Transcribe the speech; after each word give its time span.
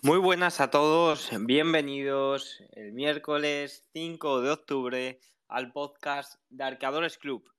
Muy 0.00 0.18
buenas 0.18 0.60
a 0.60 0.70
todos, 0.70 1.28
bienvenidos 1.40 2.62
el 2.70 2.92
miércoles 2.92 3.84
5 3.94 4.42
de 4.42 4.50
octubre 4.52 5.20
al 5.48 5.72
podcast 5.72 6.40
de 6.50 6.62
Arcadores 6.62 7.18
Club. 7.18 7.52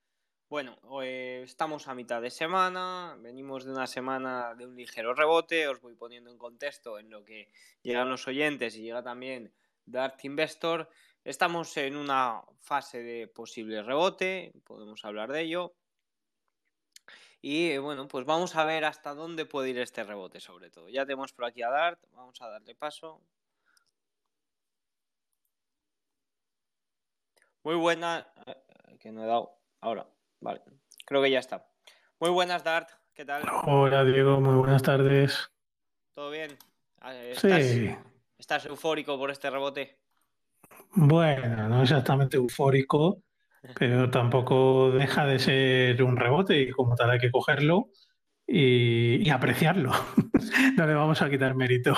Bueno, 0.48 0.78
eh, 1.04 1.42
estamos 1.44 1.90
a 1.90 1.96
mitad 1.96 2.22
de 2.22 2.30
semana, 2.30 3.18
venimos 3.20 3.66
de 3.66 3.72
una 3.74 3.88
semana 3.88 4.56
de 4.56 4.66
un 4.66 4.78
ligero 4.78 5.14
rebote, 5.14 5.68
os 5.68 5.82
voy 5.82 5.96
poniendo 5.96 6.32
en 6.32 6.38
contexto 6.38 6.98
en 6.98 7.10
lo 7.10 7.26
que 7.26 7.50
llegan 7.82 8.10
los 8.10 8.26
oyentes 8.26 8.74
y 8.78 8.84
llega 8.84 9.04
también 9.04 9.54
Dart 9.86 10.24
Investor. 10.24 10.90
Estamos 11.26 11.76
en 11.76 11.98
una 11.98 12.42
fase 12.62 13.04
de 13.04 13.28
posible 13.28 13.84
rebote, 13.84 14.54
podemos 14.64 15.04
hablar 15.04 15.34
de 15.34 15.42
ello. 15.42 15.74
Y 17.42 17.78
bueno, 17.78 18.08
pues 18.08 18.26
vamos 18.26 18.56
a 18.56 18.66
ver 18.66 18.84
hasta 18.84 19.14
dónde 19.14 19.46
puede 19.46 19.70
ir 19.70 19.80
este 19.80 20.04
rebote, 20.04 20.40
sobre 20.42 20.70
todo. 20.70 20.90
Ya 20.90 21.06
tenemos 21.06 21.32
por 21.32 21.46
aquí 21.46 21.62
a 21.62 21.70
Dart, 21.70 22.00
vamos 22.12 22.42
a 22.42 22.50
darle 22.50 22.76
paso. 22.76 23.22
Muy 27.64 27.76
buena, 27.76 28.28
eh, 28.46 28.98
que 29.00 29.12
no 29.12 29.24
he 29.24 29.28
dado 29.28 29.58
ahora, 29.82 30.08
vale, 30.40 30.62
creo 31.06 31.22
que 31.22 31.32
ya 31.32 31.40
está. 31.40 31.66
Muy 32.20 32.30
buenas, 32.30 32.64
Dart, 32.64 32.90
¿qué 33.14 33.26
tal? 33.26 33.44
Hola, 33.66 34.04
Diego, 34.04 34.40
muy 34.42 34.56
buenas 34.56 34.82
tardes. 34.82 35.52
¿Todo 36.14 36.32
bien? 36.32 36.58
Ah, 37.00 37.14
sí. 37.36 37.96
¿Estás 38.38 38.66
eufórico 38.66 39.18
por 39.18 39.32
este 39.32 39.50
rebote? 39.50 40.00
Bueno, 40.92 41.68
no 41.68 41.84
exactamente 41.84 42.38
eufórico, 42.38 43.22
pero 43.78 44.10
tampoco 44.10 44.92
deja 44.92 45.26
de 45.26 45.40
ser 45.40 46.04
un 46.04 46.18
rebote 46.18 46.62
y 46.62 46.72
como 46.72 46.96
tal 46.96 47.12
hay 47.12 47.20
que 47.20 47.32
cogerlo 47.32 47.90
y, 48.48 49.30
apreciarlo. 49.30 49.92
no 50.78 50.88
le 50.88 50.94
vamos 50.94 51.22
a 51.22 51.30
quitar 51.30 51.56
mérito. 51.56 51.96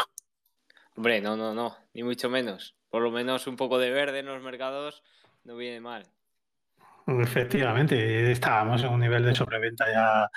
Hombre, 0.96 1.22
no, 1.22 1.38
no, 1.38 1.54
no, 1.54 1.76
ni 1.94 2.04
mucho 2.04 2.30
menos. 2.30 2.76
Por 2.90 3.02
lo 3.02 3.12
menos 3.12 3.48
un 3.48 3.56
poco 3.56 3.80
de 3.80 3.92
verde 3.92 4.20
en 4.20 4.26
los 4.26 4.42
mercados 4.42 5.03
no 5.44 5.56
viene 5.56 5.80
mal. 5.80 6.03
Efectivamente, 7.08 8.31
estábamos 8.31 8.84
en 8.84 8.90
un 8.90 9.00
nivel 9.00 9.23
de 9.25 9.36
sobreventa 9.36 9.86
ya 9.92 10.30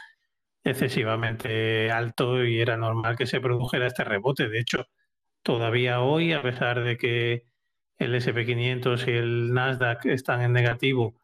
excesivamente 0.63 1.91
alto 1.91 2.43
y 2.45 2.61
era 2.61 2.77
normal 2.77 3.17
que 3.17 3.27
se 3.27 3.41
produjera 3.41 3.87
este 3.87 4.05
rebote. 4.05 4.49
De 4.49 4.61
hecho, 4.61 4.87
todavía 5.43 6.01
hoy, 6.01 6.33
a 6.33 6.43
pesar 6.43 6.83
de 6.83 6.97
que 6.97 7.45
el 7.99 8.15
SP500 8.15 9.09
y 9.09 9.11
el 9.13 9.55
Nasdaq 9.55 10.07
están 10.07 10.43
en 10.43 10.53
negativo, 10.53 11.15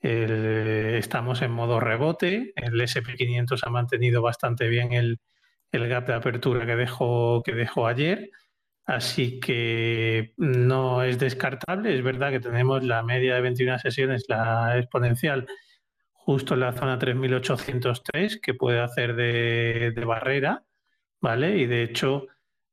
estamos 0.00 1.42
en 1.42 1.50
modo 1.50 1.80
rebote. 1.80 2.52
El 2.56 2.80
SP500 2.80 3.60
ha 3.62 3.70
mantenido 3.70 4.22
bastante 4.22 4.68
bien 4.68 4.92
el, 4.92 5.18
gap 5.72 6.06
de 6.06 6.14
apertura 6.14 6.66
que 6.66 6.76
dejó, 6.76 7.42
que 7.42 7.54
dejó 7.54 7.86
ayer. 7.86 8.30
Así 8.86 9.38
que 9.40 10.32
no 10.36 11.02
es 11.02 11.18
descartable. 11.18 11.94
Es 11.96 12.02
verdad 12.02 12.30
que 12.30 12.40
tenemos 12.40 12.82
la 12.84 13.02
media 13.02 13.34
de 13.36 13.40
21 13.42 13.78
sesiones, 13.78 14.24
la 14.28 14.78
exponencial, 14.78 15.46
justo 16.12 16.54
en 16.54 16.60
la 16.60 16.72
zona 16.72 16.98
3803, 16.98 18.40
que 18.40 18.54
puede 18.54 18.80
hacer 18.80 19.14
de, 19.14 19.92
de 19.94 20.04
barrera, 20.04 20.64
¿vale? 21.20 21.58
Y 21.58 21.66
de 21.66 21.82
hecho, 21.84 22.26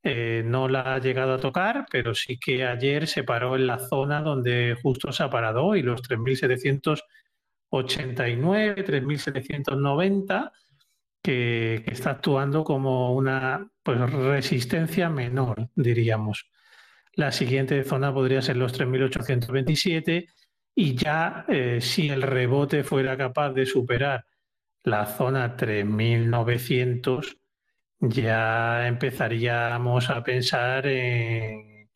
eh, 0.09 0.41
no 0.45 0.69
la 0.69 0.95
ha 0.95 0.99
llegado 0.99 1.33
a 1.33 1.37
tocar, 1.37 1.85
pero 1.91 2.15
sí 2.15 2.39
que 2.39 2.65
ayer 2.65 3.07
se 3.07 3.25
paró 3.25 3.57
en 3.57 3.67
la 3.67 3.77
zona 3.77 4.21
donde 4.21 4.77
justo 4.81 5.11
se 5.11 5.23
ha 5.23 5.29
parado 5.29 5.75
y 5.75 5.81
los 5.81 6.01
3.789, 6.01 8.85
3.790, 8.85 10.51
que, 11.21 11.83
está 11.87 12.11
actuando 12.11 12.63
como 12.63 13.13
una 13.13 13.69
pues, 13.83 13.99
resistencia 14.09 15.09
menor, 15.09 15.67
diríamos. 15.75 16.49
La 17.11 17.33
siguiente 17.33 17.83
zona 17.83 18.13
podría 18.13 18.41
ser 18.41 18.55
los 18.55 18.79
3.827 18.79 20.25
y 20.73 20.95
ya 20.95 21.43
eh, 21.49 21.81
si 21.81 22.07
el 22.07 22.21
rebote 22.21 22.85
fuera 22.85 23.17
capaz 23.17 23.51
de 23.51 23.65
superar 23.65 24.25
la 24.83 25.05
zona 25.05 25.57
3.900, 25.57 27.37
ya 27.99 28.87
empezaríamos 28.87 30.09
a 30.09 30.23
pensar 30.23 30.87
en, 30.87 31.89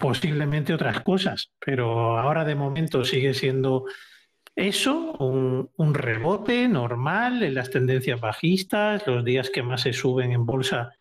posiblemente 0.00 0.74
otras 0.74 1.00
cosas, 1.02 1.52
pero 1.58 2.18
ahora 2.18 2.44
de 2.44 2.54
momento 2.54 3.04
sigue 3.04 3.34
siendo 3.34 3.84
eso, 4.54 5.12
un, 5.18 5.94
rebote 5.94 6.68
normal 6.68 7.42
en 7.42 7.54
las 7.54 7.70
tendencias 7.70 8.20
bajistas, 8.20 9.06
los 9.06 9.24
días 9.24 9.50
que 9.50 9.62
más 9.62 9.82
se 9.82 9.92
suben 9.92 10.32
en 10.32 10.46
bolsa 10.46 10.92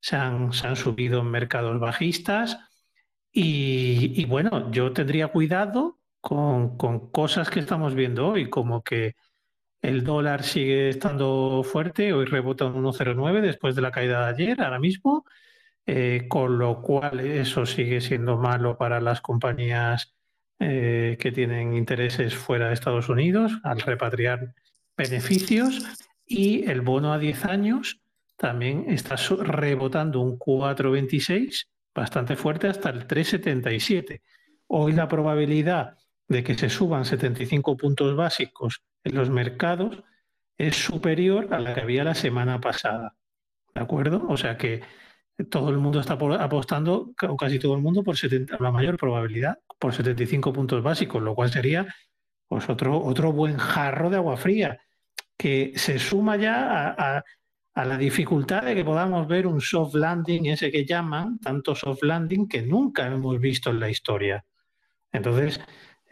se 0.00 0.16
han, 0.16 0.52
subido 0.52 1.20
en 1.20 1.30
mercados 1.30 1.80
bajistas. 1.80 2.58
Y, 3.32 4.24
bueno, 4.26 4.70
yo 4.70 4.92
tendría 4.92 5.28
cuidado 5.28 5.98
con, 6.20 6.76
cosas 7.10 7.50
que 7.50 7.60
estamos 7.60 7.94
viendo 7.94 8.28
hoy, 8.28 8.50
como 8.50 8.82
que 8.82 9.14
el 9.84 10.02
dólar 10.02 10.44
sigue 10.44 10.88
estando 10.88 11.62
fuerte, 11.62 12.14
hoy 12.14 12.24
rebota 12.24 12.64
un 12.64 12.82
1,09 12.82 13.42
después 13.42 13.74
de 13.74 13.82
la 13.82 13.90
caída 13.90 14.24
de 14.24 14.32
ayer, 14.32 14.62
ahora 14.62 14.78
mismo, 14.78 15.26
eh, 15.84 16.24
con 16.26 16.56
lo 16.56 16.80
cual 16.80 17.20
eso 17.20 17.66
sigue 17.66 18.00
siendo 18.00 18.38
malo 18.38 18.78
para 18.78 18.98
las 19.02 19.20
compañías 19.20 20.14
eh, 20.58 21.18
que 21.20 21.32
tienen 21.32 21.74
intereses 21.74 22.34
fuera 22.34 22.68
de 22.68 22.74
Estados 22.74 23.10
Unidos 23.10 23.52
al 23.62 23.78
repatriar 23.80 24.54
beneficios 24.96 25.82
y 26.24 26.64
el 26.70 26.80
bono 26.80 27.12
a 27.12 27.18
10 27.18 27.44
años 27.44 28.00
también 28.38 28.86
está 28.88 29.16
rebotando 29.16 30.20
un 30.20 30.38
4,26 30.38 31.66
bastante 31.94 32.36
fuerte 32.36 32.68
hasta 32.68 32.88
el 32.88 33.06
3,77. 33.06 34.22
Hoy 34.68 34.92
la 34.92 35.08
probabilidad 35.08 35.98
de 36.26 36.42
que 36.42 36.56
se 36.56 36.70
suban 36.70 37.04
75 37.04 37.76
puntos 37.76 38.16
básicos 38.16 38.82
en 39.04 39.14
los 39.14 39.30
mercados 39.30 40.02
es 40.58 40.76
superior 40.76 41.52
a 41.52 41.60
la 41.60 41.74
que 41.74 41.82
había 41.82 42.04
la 42.04 42.14
semana 42.14 42.60
pasada. 42.60 43.14
¿De 43.74 43.80
acuerdo? 43.80 44.24
O 44.28 44.36
sea 44.36 44.56
que 44.56 44.82
todo 45.50 45.70
el 45.70 45.78
mundo 45.78 46.00
está 46.00 46.14
apostando, 46.14 47.12
o 47.28 47.36
casi 47.36 47.58
todo 47.58 47.74
el 47.74 47.82
mundo, 47.82 48.04
por 48.04 48.16
70, 48.16 48.56
la 48.60 48.70
mayor 48.70 48.96
probabilidad, 48.96 49.58
por 49.78 49.92
75 49.92 50.52
puntos 50.52 50.82
básicos, 50.82 51.22
lo 51.22 51.34
cual 51.34 51.50
sería 51.50 51.86
pues, 52.48 52.68
otro, 52.68 53.02
otro 53.02 53.32
buen 53.32 53.56
jarro 53.58 54.10
de 54.10 54.16
agua 54.16 54.36
fría, 54.36 54.80
que 55.36 55.72
se 55.76 55.98
suma 55.98 56.36
ya 56.36 56.94
a, 56.96 57.24
a 57.74 57.84
la 57.84 57.98
dificultad 57.98 58.62
de 58.62 58.76
que 58.76 58.84
podamos 58.84 59.26
ver 59.26 59.48
un 59.48 59.60
soft 59.60 59.94
landing, 59.94 60.46
ese 60.46 60.70
que 60.70 60.86
llaman, 60.86 61.40
tanto 61.40 61.74
soft 61.74 62.04
landing 62.04 62.46
que 62.46 62.62
nunca 62.62 63.06
hemos 63.06 63.40
visto 63.40 63.70
en 63.70 63.80
la 63.80 63.90
historia. 63.90 64.44
Entonces, 65.10 65.60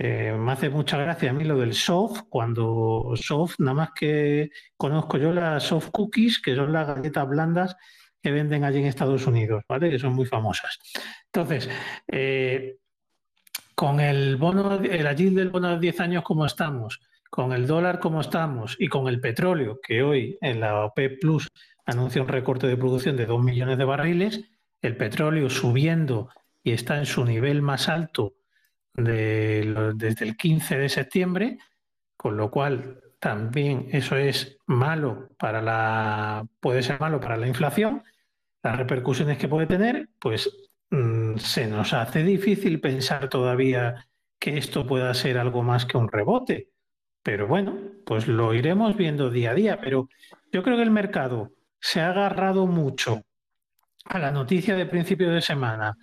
eh, 0.05 0.33
me 0.37 0.51
hace 0.51 0.69
mucha 0.69 0.99
gracia 0.99 1.31
a 1.31 1.33
mí 1.33 1.45
lo 1.45 1.57
del 1.57 1.75
soft, 1.75 2.23
cuando 2.29 3.13
soft, 3.15 3.61
nada 3.61 3.75
más 3.75 3.91
que 3.95 4.51
conozco 4.77 5.17
yo 5.17 5.33
las 5.33 5.63
soft 5.63 5.91
cookies, 5.93 6.43
que 6.43 6.57
son 6.57 6.73
las 6.73 6.89
galletas 6.89 7.29
blandas 7.29 7.77
que 8.21 8.33
venden 8.33 8.65
allí 8.65 8.81
en 8.81 8.87
Estados 8.87 9.25
Unidos, 9.29 9.63
¿vale? 9.69 9.91
Que 9.91 10.01
son 10.01 10.15
muy 10.15 10.27
famosas. 10.27 10.81
Entonces, 11.27 11.71
eh, 12.09 12.79
con 13.77 14.01
el 14.01 14.35
bono, 14.39 14.75
el 14.75 15.07
allí 15.07 15.31
del 15.31 15.51
bono 15.51 15.69
de 15.71 15.79
10 15.79 16.01
años 16.01 16.25
como 16.25 16.47
estamos, 16.47 16.99
con 17.31 17.53
el 17.53 17.69
dólar 17.69 18.01
como 18.01 18.23
estamos 18.23 18.75
y 18.81 18.89
con 18.89 19.07
el 19.07 19.21
petróleo, 19.21 19.79
que 19.81 20.03
hoy 20.03 20.37
en 20.41 20.59
la 20.59 20.85
OPEP 20.85 21.21
Plus 21.21 21.47
anuncia 21.87 22.23
un 22.23 22.27
recorte 22.27 22.67
de 22.67 22.77
producción 22.77 23.17
de 23.17 23.27
2 23.27 23.41
millones 23.41 23.79
de 23.79 23.85
barriles, 23.85 24.51
el 24.81 24.97
petróleo 24.97 25.49
subiendo 25.49 26.29
y 26.65 26.73
está 26.73 26.99
en 26.99 27.07
su 27.07 27.25
nivel 27.25 27.63
más 27.63 27.89
alto 27.89 28.35
desde 28.95 30.25
el 30.25 30.37
15 30.37 30.79
de 30.79 30.89
septiembre, 30.89 31.59
con 32.17 32.37
lo 32.37 32.51
cual 32.51 33.01
también 33.19 33.89
eso 33.93 34.17
es 34.17 34.59
malo 34.67 35.29
para 35.39 35.63
la, 35.63 36.45
puede 36.61 36.83
ser 36.83 37.01
malo 37.01 37.21
para 37.21 37.37
la 37.37 37.47
inflación, 37.47 38.03
las 38.63 38.77
repercusiones 38.77 39.39
que 39.39 39.49
puede 39.49 39.67
tener, 39.67 40.09
pues 40.19 40.51
mm, 40.91 41.37
se 41.37 41.67
nos 41.67 41.93
hace 41.93 42.23
difícil 42.23 42.81
pensar 42.81 43.29
todavía 43.29 44.09
que 44.39 44.59
esto 44.59 44.87
pueda 44.87 45.15
ser 45.15 45.39
algo 45.39 45.63
más 45.63 45.87
que 45.87 45.97
un 45.97 46.09
rebote. 46.09 46.71
Pero 47.23 47.47
bueno, 47.47 47.79
pues 48.05 48.27
lo 48.27 48.55
iremos 48.55 48.97
viendo 48.97 49.31
día 49.31 49.53
a 49.53 49.55
día. 49.55 49.81
Pero 49.81 50.09
yo 50.51 50.65
creo 50.65 50.77
que 50.77 50.83
el 50.83 50.91
mercado 50.91 51.53
se 51.81 52.01
ha 52.01 52.11
agarrado 52.11 52.67
mucho 52.67 53.23
a 54.05 54.19
la 54.19 54.33
noticia 54.33 54.75
de 54.75 54.87
principio 54.87 55.31
de 55.31 55.41
semana 55.41 55.97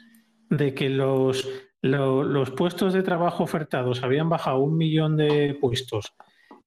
de 0.50 0.74
que 0.74 0.90
los 0.90 1.48
los 1.82 2.52
puestos 2.52 2.94
de 2.94 3.04
trabajo 3.04 3.44
ofertados 3.44 4.04
habían 4.04 4.30
bajado 4.30 4.60
un 4.60 4.78
millón 4.78 5.18
de 5.18 5.58
puestos 5.60 6.14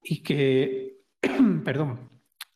y 0.03 0.23
que, 0.23 0.97
perdón, 1.65 2.11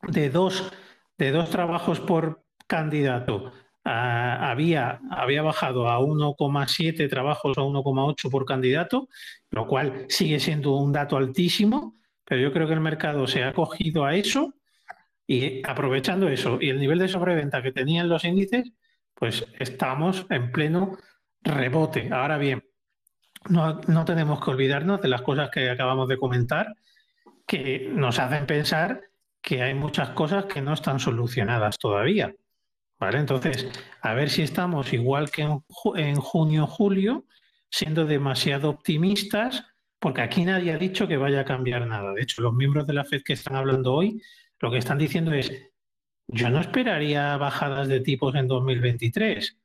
de 0.09 0.31
dos, 0.31 0.73
de 1.19 1.31
dos 1.31 1.51
trabajos 1.51 2.01
por 2.01 2.43
candidato 2.67 3.53
había, 3.85 5.01
había 5.11 5.43
bajado 5.43 5.89
a 5.89 6.01
1,7 6.01 7.09
trabajos 7.09 7.57
a 7.57 7.61
1,8 7.61 8.31
por 8.31 8.45
candidato, 8.45 9.09
lo 9.51 9.67
cual 9.67 10.07
sigue 10.09 10.41
siendo 10.41 10.75
un 10.75 10.93
dato 10.93 11.17
altísimo, 11.17 11.97
pero 12.25 12.41
yo 12.41 12.53
creo 12.53 12.67
que 12.67 12.75
el 12.75 12.81
mercado 12.81 13.27
se 13.29 13.45
ha 13.45 13.53
cogido 13.53 14.05
a 14.05 14.17
eso 14.17 14.55
y 15.27 15.67
aprovechando 15.67 16.29
eso 16.29 16.59
y 16.61 16.71
el 16.71 16.81
nivel 16.81 16.99
de 16.99 17.09
sobreventa 17.09 17.63
que 17.63 17.73
tenían 17.73 18.09
los 18.09 18.25
índices, 18.25 18.73
pues 19.15 19.47
estamos 19.59 20.27
en 20.31 20.51
pleno 20.51 20.99
rebote. 21.47 22.11
Ahora 22.13 22.39
bien, 22.39 22.65
no, 23.49 23.81
no 23.87 24.05
tenemos 24.05 24.43
que 24.45 24.51
olvidarnos 24.51 25.01
de 25.01 25.09
las 25.09 25.23
cosas 25.23 25.51
que 25.51 25.71
acabamos 25.71 26.09
de 26.09 26.19
comentar, 26.19 26.75
que 27.47 27.89
nos 27.93 28.19
hacen 28.19 28.47
pensar 28.47 29.01
que 29.41 29.63
hay 29.63 29.75
muchas 29.75 30.11
cosas 30.11 30.47
que 30.47 30.61
no 30.61 30.73
están 30.73 30.99
solucionadas 30.99 31.79
todavía. 31.79 32.35
¿Vale? 32.99 33.19
Entonces, 33.19 33.69
a 34.01 34.15
ver 34.15 34.31
si 34.31 34.43
estamos 34.43 34.93
igual 34.93 35.31
que 35.31 35.43
en, 35.43 35.63
en 35.97 36.17
junio, 36.17 36.67
julio, 36.67 37.27
siendo 37.71 38.07
demasiado 38.07 38.71
optimistas, 38.71 39.65
porque 39.99 40.23
aquí 40.23 40.45
nadie 40.45 40.73
ha 40.73 40.79
dicho 40.79 41.07
que 41.07 41.17
vaya 41.17 41.41
a 41.41 41.45
cambiar 41.45 41.87
nada. 41.87 42.13
De 42.13 42.23
hecho, 42.23 42.43
los 42.43 42.55
miembros 42.55 42.87
de 42.87 42.95
la 42.95 43.05
FED 43.05 43.23
que 43.23 43.35
están 43.35 43.57
hablando 43.57 43.93
hoy, 43.93 44.21
lo 44.61 44.71
que 44.71 44.79
están 44.79 44.99
diciendo 44.99 45.33
es, 45.33 45.53
yo 46.29 46.51
no 46.51 46.61
esperaría 46.61 47.37
bajadas 47.37 47.89
de 47.89 48.01
tipos 48.01 48.35
en 48.35 48.49
2023. 48.49 49.59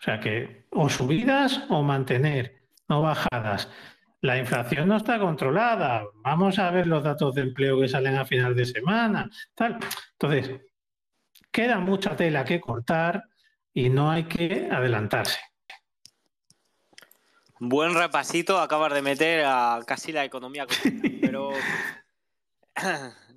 O 0.00 0.02
sea 0.02 0.20
que 0.20 0.66
o 0.70 0.88
subidas 0.88 1.64
o 1.68 1.82
mantener, 1.82 2.62
no 2.88 3.02
bajadas. 3.02 3.68
La 4.20 4.36
inflación 4.36 4.88
no 4.88 4.96
está 4.96 5.18
controlada. 5.18 6.04
Vamos 6.24 6.58
a 6.58 6.70
ver 6.70 6.86
los 6.86 7.04
datos 7.04 7.34
de 7.34 7.42
empleo 7.42 7.80
que 7.80 7.88
salen 7.88 8.16
a 8.16 8.24
final 8.24 8.54
de 8.54 8.66
semana. 8.66 9.30
Tal. 9.54 9.78
Entonces, 10.12 10.60
queda 11.50 11.78
mucha 11.78 12.16
tela 12.16 12.44
que 12.44 12.60
cortar 12.60 13.24
y 13.72 13.90
no 13.90 14.10
hay 14.10 14.24
que 14.24 14.68
adelantarse. 14.70 15.40
Buen 17.60 17.94
repasito 17.94 18.60
acabas 18.60 18.92
de 18.94 19.02
meter 19.02 19.44
a 19.44 19.80
casi 19.84 20.12
la 20.12 20.24
economía 20.24 20.66
pero 21.20 21.50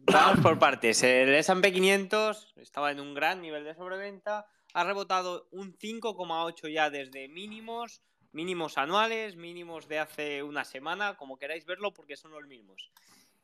vamos 0.05 0.39
por 0.41 0.59
partes. 0.59 1.01
El 1.03 1.33
S&P 1.33 1.71
500 1.71 2.53
estaba 2.57 2.91
en 2.91 2.99
un 2.99 3.15
gran 3.15 3.41
nivel 3.41 3.63
de 3.63 3.73
sobreventa, 3.73 4.45
ha 4.73 4.83
rebotado 4.83 5.47
un 5.51 5.77
5,8 5.77 6.71
ya 6.71 6.89
desde 6.89 7.27
mínimos, 7.27 8.01
mínimos 8.31 8.77
anuales, 8.77 9.35
mínimos 9.35 9.87
de 9.87 9.99
hace 9.99 10.43
una 10.43 10.65
semana, 10.65 11.17
como 11.17 11.37
queráis 11.37 11.65
verlo 11.65 11.93
porque 11.93 12.15
son 12.15 12.31
los 12.31 12.47
mismos. 12.47 12.91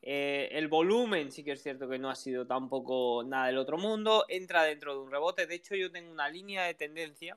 Eh, 0.00 0.48
el 0.52 0.68
volumen 0.68 1.32
sí 1.32 1.42
que 1.42 1.52
es 1.52 1.62
cierto 1.62 1.88
que 1.88 1.98
no 1.98 2.08
ha 2.08 2.14
sido 2.14 2.46
tampoco 2.46 3.24
nada 3.24 3.48
del 3.48 3.58
otro 3.58 3.78
mundo, 3.78 4.24
entra 4.28 4.62
dentro 4.62 4.94
de 4.94 5.00
un 5.00 5.10
rebote, 5.10 5.46
de 5.46 5.56
hecho 5.56 5.74
yo 5.74 5.90
tengo 5.90 6.12
una 6.12 6.28
línea 6.28 6.64
de 6.64 6.74
tendencia 6.74 7.36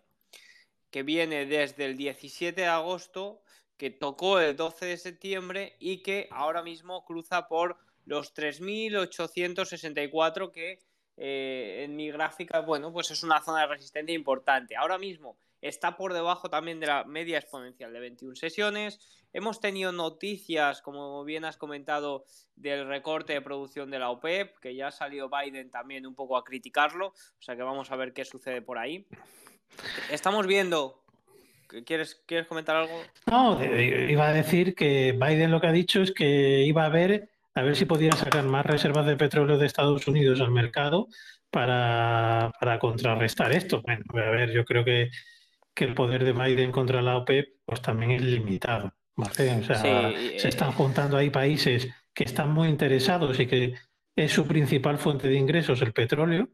que 0.92 1.04
viene 1.04 1.46
desde 1.46 1.86
el 1.86 1.98
17 1.98 2.62
de 2.62 2.68
agosto, 2.68 3.42
que 3.78 3.90
tocó 3.90 4.40
el 4.40 4.56
12 4.56 4.86
de 4.86 4.98
septiembre 4.98 5.76
y 5.80 6.04
que 6.04 6.28
ahora 6.30 6.62
mismo 6.62 7.04
cruza 7.04 7.48
por 7.48 7.78
los 8.06 8.36
3.864 8.36 10.52
que 10.52 10.80
eh, 11.24 11.84
en 11.84 11.96
mi 11.96 12.10
gráfica, 12.10 12.62
bueno, 12.62 12.92
pues 12.92 13.12
es 13.12 13.22
una 13.22 13.40
zona 13.42 13.62
de 13.62 13.68
resistencia 13.68 14.16
importante. 14.16 14.76
Ahora 14.76 14.98
mismo 14.98 15.38
está 15.62 15.96
por 15.96 16.14
debajo 16.14 16.50
también 16.50 16.80
de 16.80 16.88
la 16.88 17.04
media 17.04 17.38
exponencial 17.38 17.94
de 17.94 18.00
21 18.00 18.36
sesiones. 18.36 19.00
Hemos 19.32 19.60
tenido 19.60 19.92
noticias, 19.92 20.82
como 20.82 21.24
bien 21.24 21.46
has 21.46 21.58
comentado, 21.58 22.26
del 22.56 22.88
recorte 22.88 23.34
de 23.34 23.42
producción 23.42 23.92
de 23.92 24.00
la 24.00 24.10
OPEP, 24.10 24.58
que 24.58 24.74
ya 24.74 24.88
ha 24.88 24.92
salido 24.92 25.30
Biden 25.30 25.70
también 25.70 26.08
un 26.08 26.16
poco 26.16 26.38
a 26.38 26.44
criticarlo, 26.44 27.10
o 27.10 27.42
sea 27.42 27.56
que 27.56 27.62
vamos 27.62 27.92
a 27.92 27.96
ver 27.98 28.14
qué 28.14 28.26
sucede 28.26 28.64
por 28.64 28.80
ahí. 28.80 29.06
Estamos 30.10 30.48
viendo. 30.48 31.04
¿Quieres, 31.86 32.16
¿Quieres 32.26 32.48
comentar 32.48 32.76
algo? 32.76 33.00
No, 33.28 33.64
iba 33.64 34.28
a 34.28 34.34
decir 34.34 34.74
que 34.74 35.12
Biden 35.12 35.52
lo 35.52 35.62
que 35.62 35.68
ha 35.68 35.72
dicho 35.72 36.02
es 36.02 36.12
que 36.12 36.64
iba 36.64 36.84
a 36.84 36.90
ver 36.90 37.30
a 37.54 37.62
ver 37.62 37.76
si 37.76 37.86
podía 37.86 38.12
sacar 38.14 38.44
más 38.46 38.66
reservas 38.66 39.06
de 39.06 39.18
petróleo 39.18 39.58
de 39.58 39.66
Estados 39.66 40.08
Unidos 40.08 40.40
al 40.42 40.52
mercado 40.52 41.08
para, 41.50 42.52
contrarrestar 42.80 43.52
esto. 43.52 43.82
Bueno, 43.82 44.04
a 44.14 44.30
ver, 44.32 44.52
yo 44.52 44.66
creo 44.66 44.86
que, 44.86 45.10
el 45.76 45.96
poder 45.96 46.24
de 46.24 46.34
Biden 46.34 46.72
contra 46.72 47.02
la 47.02 47.18
OPEP 47.18 47.56
pues 47.66 47.82
también 47.82 48.12
es 48.12 48.22
limitado. 48.22 48.94
O 49.16 49.26
sea, 49.26 50.12
se 50.38 50.48
están 50.48 50.70
eh, 50.70 50.74
juntando 50.74 51.18
ahí 51.18 51.32
países 51.32 51.90
que 52.14 52.24
están 52.24 52.52
muy 52.52 52.70
interesados 52.70 53.40
y 53.40 53.48
que 53.48 53.74
es 54.16 54.32
su 54.32 54.46
principal 54.46 55.00
fuente 55.00 55.28
de 55.28 55.36
ingresos 55.36 55.82
el 55.82 55.92
petróleo 55.92 56.50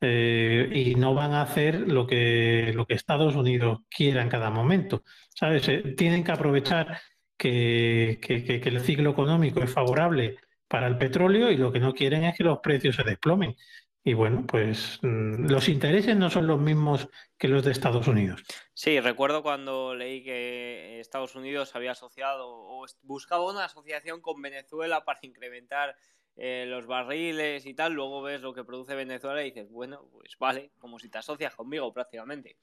eh, 0.00 0.68
y 0.74 0.94
no 0.94 1.14
van 1.14 1.32
a 1.32 1.42
hacer 1.42 1.80
lo 1.90 2.06
que, 2.06 2.72
lo 2.74 2.86
que 2.86 2.94
Estados 2.94 3.34
Unidos 3.34 3.80
quiera 3.88 4.20
en 4.20 4.28
cada 4.28 4.50
momento. 4.50 5.04
¿Sabes? 5.34 5.68
Eh, 5.68 5.94
tienen 5.96 6.22
que 6.22 6.32
aprovechar 6.32 6.98
que, 7.36 8.18
el 8.64 8.80
ciclo 8.80 9.10
económico 9.10 9.62
es 9.62 9.72
favorable 9.72 10.38
para 10.68 10.86
el 10.86 10.98
petróleo 10.98 11.50
y 11.50 11.56
lo 11.56 11.72
que 11.72 11.80
no 11.80 11.94
quieren 11.94 12.24
es 12.24 12.36
que 12.36 12.44
los 12.44 12.58
precios 12.58 12.96
se 12.96 13.04
desplomen. 13.04 13.56
Y 14.02 14.14
bueno, 14.14 14.44
pues 14.46 15.00
mm, 15.02 15.46
los 15.50 15.68
intereses 15.68 16.16
no 16.16 16.30
son 16.30 16.46
los 16.46 16.60
mismos 16.60 17.08
que 17.36 17.48
los 17.48 17.64
de 17.64 17.72
Estados 17.72 18.06
Unidos. 18.06 18.42
Sí, 18.72 19.00
recuerdo 19.00 19.42
cuando 19.42 19.96
leí 19.96 20.22
que 20.22 21.00
Estados 21.00 21.34
Unidos 21.34 21.74
había 21.74 21.90
asociado 21.90 22.46
o 22.48 22.86
buscaba 23.02 23.50
una 23.50 23.64
asociación 23.64 24.20
con 24.20 24.40
Venezuela 24.40 25.04
para 25.04 25.18
incrementar 25.22 25.96
eh, 26.36 26.66
los 26.68 26.86
barriles 26.86 27.64
y 27.64 27.72
tal, 27.72 27.94
luego 27.94 28.20
ves 28.20 28.42
lo 28.42 28.52
que 28.52 28.64
produce 28.64 28.94
Venezuela 28.94 29.42
y 29.42 29.46
dices, 29.46 29.70
bueno, 29.70 30.06
pues 30.12 30.36
vale, 30.38 30.70
como 30.78 30.98
si 30.98 31.08
te 31.08 31.18
asocias 31.18 31.54
conmigo 31.54 31.92
prácticamente. 31.92 32.56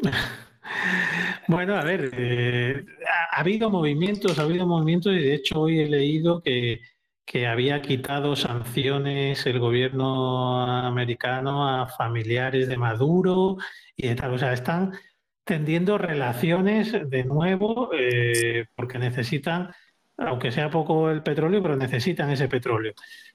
bueno, 1.48 1.76
a 1.76 1.84
ver, 1.84 2.10
eh, 2.14 2.84
ha, 3.32 3.40
habido 3.40 3.68
movimientos, 3.68 4.38
ha 4.38 4.42
habido 4.42 4.66
movimientos 4.66 5.12
y 5.12 5.18
de 5.18 5.34
hecho 5.34 5.60
hoy 5.60 5.80
he 5.80 5.88
leído 5.88 6.40
que, 6.40 6.80
que 7.26 7.46
había 7.46 7.82
quitado 7.82 8.34
sanciones 8.36 9.44
el 9.44 9.58
gobierno 9.58 10.62
americano 10.62 11.68
a 11.68 11.88
familiares 11.88 12.68
de 12.68 12.78
Maduro 12.78 13.58
y 13.96 14.08
de 14.08 14.14
tal, 14.14 14.32
o 14.32 14.38
sea, 14.38 14.54
están 14.54 14.92
tendiendo 15.44 15.98
relaciones 15.98 16.92
de 17.10 17.24
nuevo 17.24 17.90
eh, 17.92 18.66
porque 18.76 18.98
necesitan 18.98 19.72
aunque 20.20 20.52
sea 20.52 20.70
poco 20.70 21.10
el 21.10 21.22
petróleo, 21.22 21.62
pero 21.62 21.76
necesitan 21.76 22.30
ese 22.30 22.48
petróleo. 22.48 22.92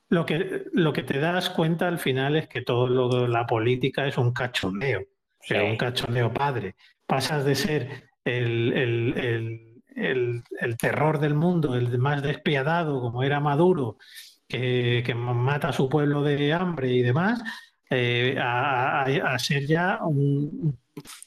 Lo 0.08 0.26
que, 0.26 0.66
lo 0.74 0.94
que 0.94 1.04
te 1.04 1.20
das 1.20 1.50
cuenta 1.50 1.88
al 1.88 1.98
final 1.98 2.36
es 2.36 2.48
que 2.48 2.62
todo 2.62 2.88
lo, 2.88 3.28
la 3.28 3.46
política 3.48 4.08
es 4.08 4.18
un 4.18 4.32
cachondeo, 4.32 5.02
o 5.02 5.44
sea, 5.44 5.64
un 5.64 5.78
cachondeo 5.78 6.32
padre. 6.32 6.76
Pasas 7.08 7.44
de 7.44 7.56
ser 7.56 8.10
el, 8.24 9.82
terror 10.80 11.20
del 11.20 11.34
mundo, 11.34 11.76
el 11.76 11.98
más 11.98 12.22
despiadado, 12.22 13.02
como 13.02 13.24
era 13.24 13.40
Maduro, 13.40 13.98
que, 14.48 15.04
mata 15.16 15.70
a 15.70 15.74
su 15.74 15.90
pueblo 15.90 16.22
de 16.22 16.54
hambre 16.54 16.92
y 16.92 17.02
demás, 17.02 17.42
eh, 17.90 18.38
a, 18.40 19.04
a, 19.04 19.40
ser 19.40 19.66
ya 19.66 20.00
un, 20.04 20.78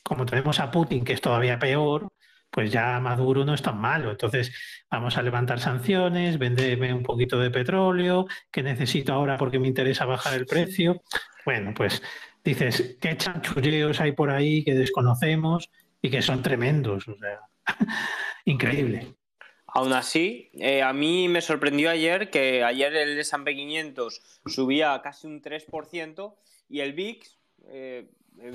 como 0.05 0.25
tenemos 0.25 0.61
a 0.61 0.71
Putin, 0.71 1.05
que 1.05 1.15
es 1.15 1.21
todavía 1.21 1.59
peor, 1.59 2.09
pues 2.51 2.73
ya 2.73 2.99
Maduro 3.01 3.45
no 3.45 3.55
es 3.55 3.63
tan 3.63 3.79
malo. 3.79 4.11
Entonces 4.11 4.53
vamos 4.91 5.17
a 5.17 5.23
levantar 5.23 5.61
sanciones, 5.61 6.39
venderme 6.39 6.93
un 6.95 7.03
poquito 7.03 7.39
de 7.39 7.51
petróleo, 7.51 8.27
que 8.51 8.63
necesito 8.63 9.13
ahora 9.13 9.37
porque 9.37 9.59
me 9.59 9.69
interesa 9.69 10.05
bajar 10.05 10.35
el 10.35 10.47
precio. 10.47 11.03
Bueno, 11.45 11.73
pues 11.75 12.03
dices, 12.45 12.97
qué 13.01 13.17
chanchulleos 13.17 14.01
hay 14.01 14.13
por 14.13 14.31
ahí 14.31 14.65
que 14.65 14.75
desconocemos 14.75 15.71
y 16.03 16.11
que 16.11 16.23
son 16.23 16.43
tremendos. 16.43 17.09
O 17.09 17.17
sea, 17.17 17.41
increíble. 18.45 19.15
Aún 19.67 19.93
así, 19.93 20.51
eh, 20.55 20.83
a 20.83 20.95
mí 20.95 21.29
me 21.29 21.43
sorprendió 21.43 21.91
ayer 21.91 22.31
que 22.31 22.65
ayer 22.65 22.97
el 22.97 23.19
S&P 23.19 23.55
500 23.55 24.41
subía 24.47 24.99
casi 25.03 25.27
un 25.27 25.43
3% 25.43 26.35
y 26.71 26.81
el 26.81 26.95
VIX 26.95 27.39
eh, 27.67 28.11
eh, 28.41 28.53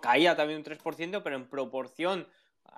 caía 0.00 0.34
también 0.36 0.60
un 0.60 0.64
3%, 0.64 1.22
pero 1.22 1.36
en 1.36 1.46
proporción 1.46 2.26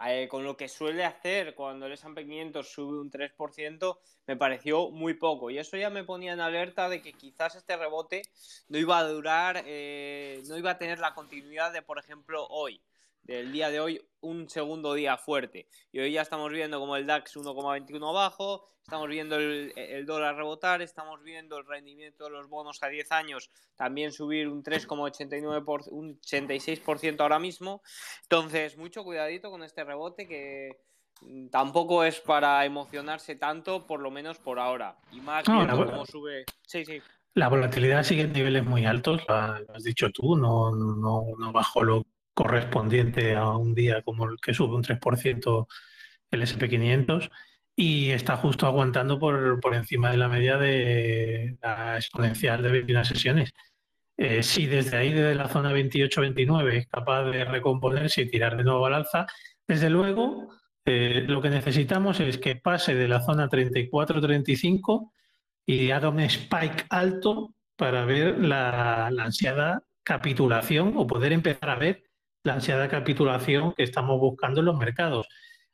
eh, 0.04 0.28
con 0.28 0.44
lo 0.44 0.56
que 0.56 0.68
suele 0.68 1.04
hacer 1.04 1.54
cuando 1.54 1.86
el 1.86 1.92
S&P 1.92 2.24
500 2.24 2.68
sube 2.68 3.00
un 3.00 3.10
3%, 3.10 3.98
me 4.26 4.36
pareció 4.36 4.90
muy 4.90 5.14
poco. 5.14 5.50
Y 5.50 5.58
eso 5.58 5.76
ya 5.76 5.90
me 5.90 6.04
ponía 6.04 6.32
en 6.32 6.40
alerta 6.40 6.88
de 6.88 7.00
que 7.02 7.12
quizás 7.12 7.54
este 7.54 7.76
rebote 7.76 8.22
no 8.68 8.78
iba 8.78 8.98
a 8.98 9.08
durar, 9.08 9.62
eh, 9.66 10.42
no 10.48 10.56
iba 10.56 10.72
a 10.72 10.78
tener 10.78 10.98
la 10.98 11.14
continuidad 11.14 11.72
de, 11.72 11.82
por 11.82 11.98
ejemplo, 11.98 12.46
hoy 12.48 12.80
del 13.26 13.50
día 13.52 13.70
de 13.70 13.80
hoy 13.80 14.00
un 14.20 14.48
segundo 14.48 14.94
día 14.94 15.16
fuerte. 15.16 15.68
Y 15.92 15.98
hoy 15.98 16.12
ya 16.12 16.22
estamos 16.22 16.50
viendo 16.52 16.78
como 16.78 16.96
el 16.96 17.06
DAX 17.06 17.36
1,21 17.36 18.08
abajo, 18.08 18.66
estamos 18.82 19.08
viendo 19.08 19.36
el, 19.36 20.06
dólar 20.06 20.36
rebotar, 20.36 20.80
estamos 20.80 21.22
viendo 21.22 21.58
el 21.58 21.66
rendimiento 21.66 22.24
de 22.24 22.30
los 22.30 22.48
bonos 22.48 22.82
a 22.82 22.88
10 22.88 23.12
años 23.12 23.50
también 23.74 24.12
subir 24.12 24.48
un 24.48 24.62
3,89%, 24.62 25.88
un 25.90 26.20
86% 26.20 27.20
ahora 27.20 27.38
mismo. 27.38 27.82
Entonces, 28.22 28.76
mucho 28.78 29.04
cuidadito 29.04 29.50
con 29.50 29.62
este 29.62 29.84
rebote 29.84 30.26
que 30.26 30.78
mm, 31.20 31.48
tampoco 31.48 32.04
es 32.04 32.20
para 32.20 32.64
emocionarse 32.64 33.36
tanto, 33.36 33.86
por 33.86 34.00
lo 34.00 34.10
menos 34.10 34.38
por 34.38 34.58
ahora. 34.58 34.96
Y 35.12 35.20
más 35.20 35.44
cómo 35.44 36.06
sube. 36.06 36.44
Sí, 36.62 36.84
sí. 36.84 37.02
La 37.34 37.48
volatilidad 37.48 38.02
sigue 38.02 38.22
en 38.22 38.32
niveles 38.32 38.64
muy 38.64 38.86
altos, 38.86 39.22
lo 39.28 39.34
has 39.34 39.82
dicho 39.84 40.10
tú, 40.10 40.36
no, 40.36 40.74
no, 40.74 41.26
no 41.38 41.52
bajo 41.52 41.84
lo 41.84 42.02
correspondiente 42.36 43.34
a 43.34 43.48
un 43.56 43.74
día 43.74 44.02
como 44.02 44.26
el 44.26 44.36
que 44.40 44.52
sube 44.52 44.76
un 44.76 44.84
3% 44.84 45.66
el 46.30 46.42
SP500 46.42 47.30
y 47.74 48.10
está 48.10 48.36
justo 48.36 48.66
aguantando 48.66 49.18
por, 49.18 49.58
por, 49.60 49.74
encima 49.74 50.10
de 50.10 50.18
la 50.18 50.28
media 50.28 50.58
de 50.58 51.56
la 51.62 51.96
exponencial 51.96 52.62
de 52.62 52.70
21 52.70 53.04
sesiones. 53.04 53.54
eh, 54.18 54.42
si 54.42 54.66
desde 54.66 54.96
ahí, 54.98 55.12
desde 55.12 55.34
la 55.34 55.48
zona 55.48 55.72
28-29, 55.72 56.74
es 56.74 56.86
capaz 56.88 57.24
de 57.24 57.44
recomponerse 57.44 58.22
y 58.22 58.30
tirar 58.30 58.56
de 58.56 58.64
nuevo 58.64 58.86
al 58.86 58.94
alza, 58.94 59.26
desde 59.66 59.90
luego 59.90 60.48
eh, 60.84 61.24
lo 61.26 61.40
que 61.42 61.50
necesitamos 61.50 62.20
es 62.20 62.38
que 62.38 62.56
pase 62.56 62.94
de 62.94 63.08
la 63.08 63.22
zona 63.22 63.48
34-35 63.48 65.10
y 65.66 65.90
haga 65.90 66.10
un 66.10 66.20
spike 66.20 66.86
alto 66.90 67.54
para 67.76 68.04
ver 68.04 68.38
la, 68.38 69.10
la 69.10 69.24
ansiada 69.24 69.82
capitulación 70.02 70.94
o 70.96 71.06
poder 71.06 71.32
empezar 71.32 71.70
a 71.70 71.76
ver 71.76 72.05
la 72.46 72.54
ansiada 72.54 72.88
capitulación 72.88 73.74
que 73.74 73.82
estamos 73.82 74.18
buscando 74.18 74.60
en 74.60 74.66
los 74.66 74.78
mercados. 74.78 75.28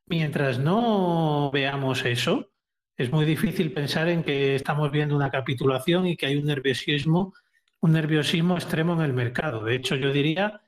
Mientras 0.07 0.59
no 0.59 1.51
veamos 1.53 2.05
eso, 2.05 2.51
es 2.97 3.13
muy 3.13 3.25
difícil 3.25 3.73
pensar 3.73 4.09
en 4.09 4.23
que 4.23 4.55
estamos 4.55 4.91
viendo 4.91 5.15
una 5.15 5.31
capitulación 5.31 6.07
y 6.07 6.17
que 6.17 6.27
hay 6.27 6.37
un 6.37 6.47
nerviosismo, 6.47 7.35
un 7.81 7.93
nerviosismo 7.93 8.55
extremo 8.55 8.95
en 8.95 9.03
el 9.03 9.13
mercado. 9.13 9.65
De 9.65 9.75
hecho, 9.75 9.97
yo 9.97 10.13
diría 10.13 10.63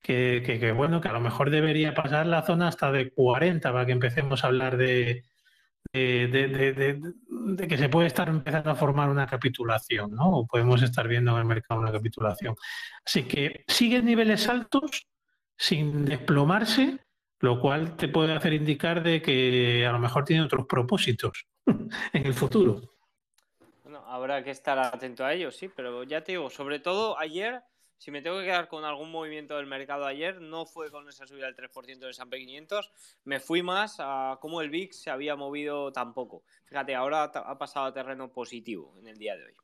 que, 0.00 0.72
bueno, 0.76 1.00
que 1.00 1.08
a 1.08 1.12
lo 1.12 1.20
mejor 1.20 1.50
debería 1.50 1.94
pasar 1.94 2.26
la 2.26 2.42
zona 2.42 2.68
hasta 2.68 2.90
de 2.90 3.10
40 3.10 3.72
para 3.72 3.86
que 3.86 3.92
empecemos 3.92 4.42
a 4.42 4.48
hablar 4.48 4.76
de, 4.76 5.24
de, 5.92 6.98
que 7.68 7.78
se 7.78 7.88
puede 7.88 8.08
estar 8.08 8.28
empezando 8.28 8.70
a 8.70 8.74
formar 8.74 9.08
una 9.10 9.26
capitulación, 9.26 10.12
¿no? 10.12 10.38
O 10.38 10.46
podemos 10.46 10.82
estar 10.82 11.06
viendo 11.06 11.32
en 11.32 11.38
el 11.38 11.44
mercado 11.44 11.80
una 11.80 11.92
capitulación. 11.92 12.56
Así 13.04 13.24
que 13.24 13.64
sigue 13.68 14.02
niveles 14.02 14.48
altos 14.48 15.06
sin 15.56 16.04
desplomarse, 16.04 16.98
lo 17.40 17.60
cual 17.60 17.96
te 17.96 18.08
puede 18.08 18.32
hacer 18.32 18.52
indicar 18.52 19.02
de 19.02 19.20
que 19.22 19.86
a 19.86 19.92
lo 19.92 19.98
mejor 19.98 20.24
tiene 20.24 20.42
otros 20.42 20.66
propósitos 20.66 21.46
en 21.66 22.26
el 22.26 22.34
futuro. 22.34 22.80
Bueno, 23.82 24.04
habrá 24.06 24.42
que 24.42 24.50
estar 24.50 24.78
atento 24.78 25.24
a 25.24 25.32
ello, 25.32 25.50
sí, 25.50 25.68
pero 25.68 26.04
ya 26.04 26.22
te 26.22 26.32
digo, 26.32 26.50
sobre 26.50 26.78
todo 26.78 27.18
ayer 27.18 27.62
si 28.02 28.10
me 28.10 28.20
tengo 28.20 28.40
que 28.40 28.46
quedar 28.46 28.66
con 28.66 28.84
algún 28.84 29.12
movimiento 29.12 29.56
del 29.56 29.66
mercado 29.66 30.06
ayer, 30.06 30.40
no 30.40 30.66
fue 30.66 30.90
con 30.90 31.08
esa 31.08 31.24
subida 31.24 31.46
del 31.46 31.54
3% 31.54 32.00
del 32.00 32.10
S&P 32.10 32.36
500, 32.36 32.90
me 33.22 33.38
fui 33.38 33.62
más 33.62 33.98
a 34.00 34.38
cómo 34.40 34.60
el 34.60 34.70
VIX 34.70 35.00
se 35.02 35.08
había 35.08 35.36
movido 35.36 35.92
tampoco. 35.92 36.42
Fíjate, 36.64 36.96
ahora 36.96 37.22
ha 37.22 37.58
pasado 37.58 37.86
a 37.86 37.94
terreno 37.94 38.32
positivo 38.32 38.98
en 38.98 39.06
el 39.06 39.18
día 39.18 39.36
de 39.36 39.44
hoy. 39.44 39.54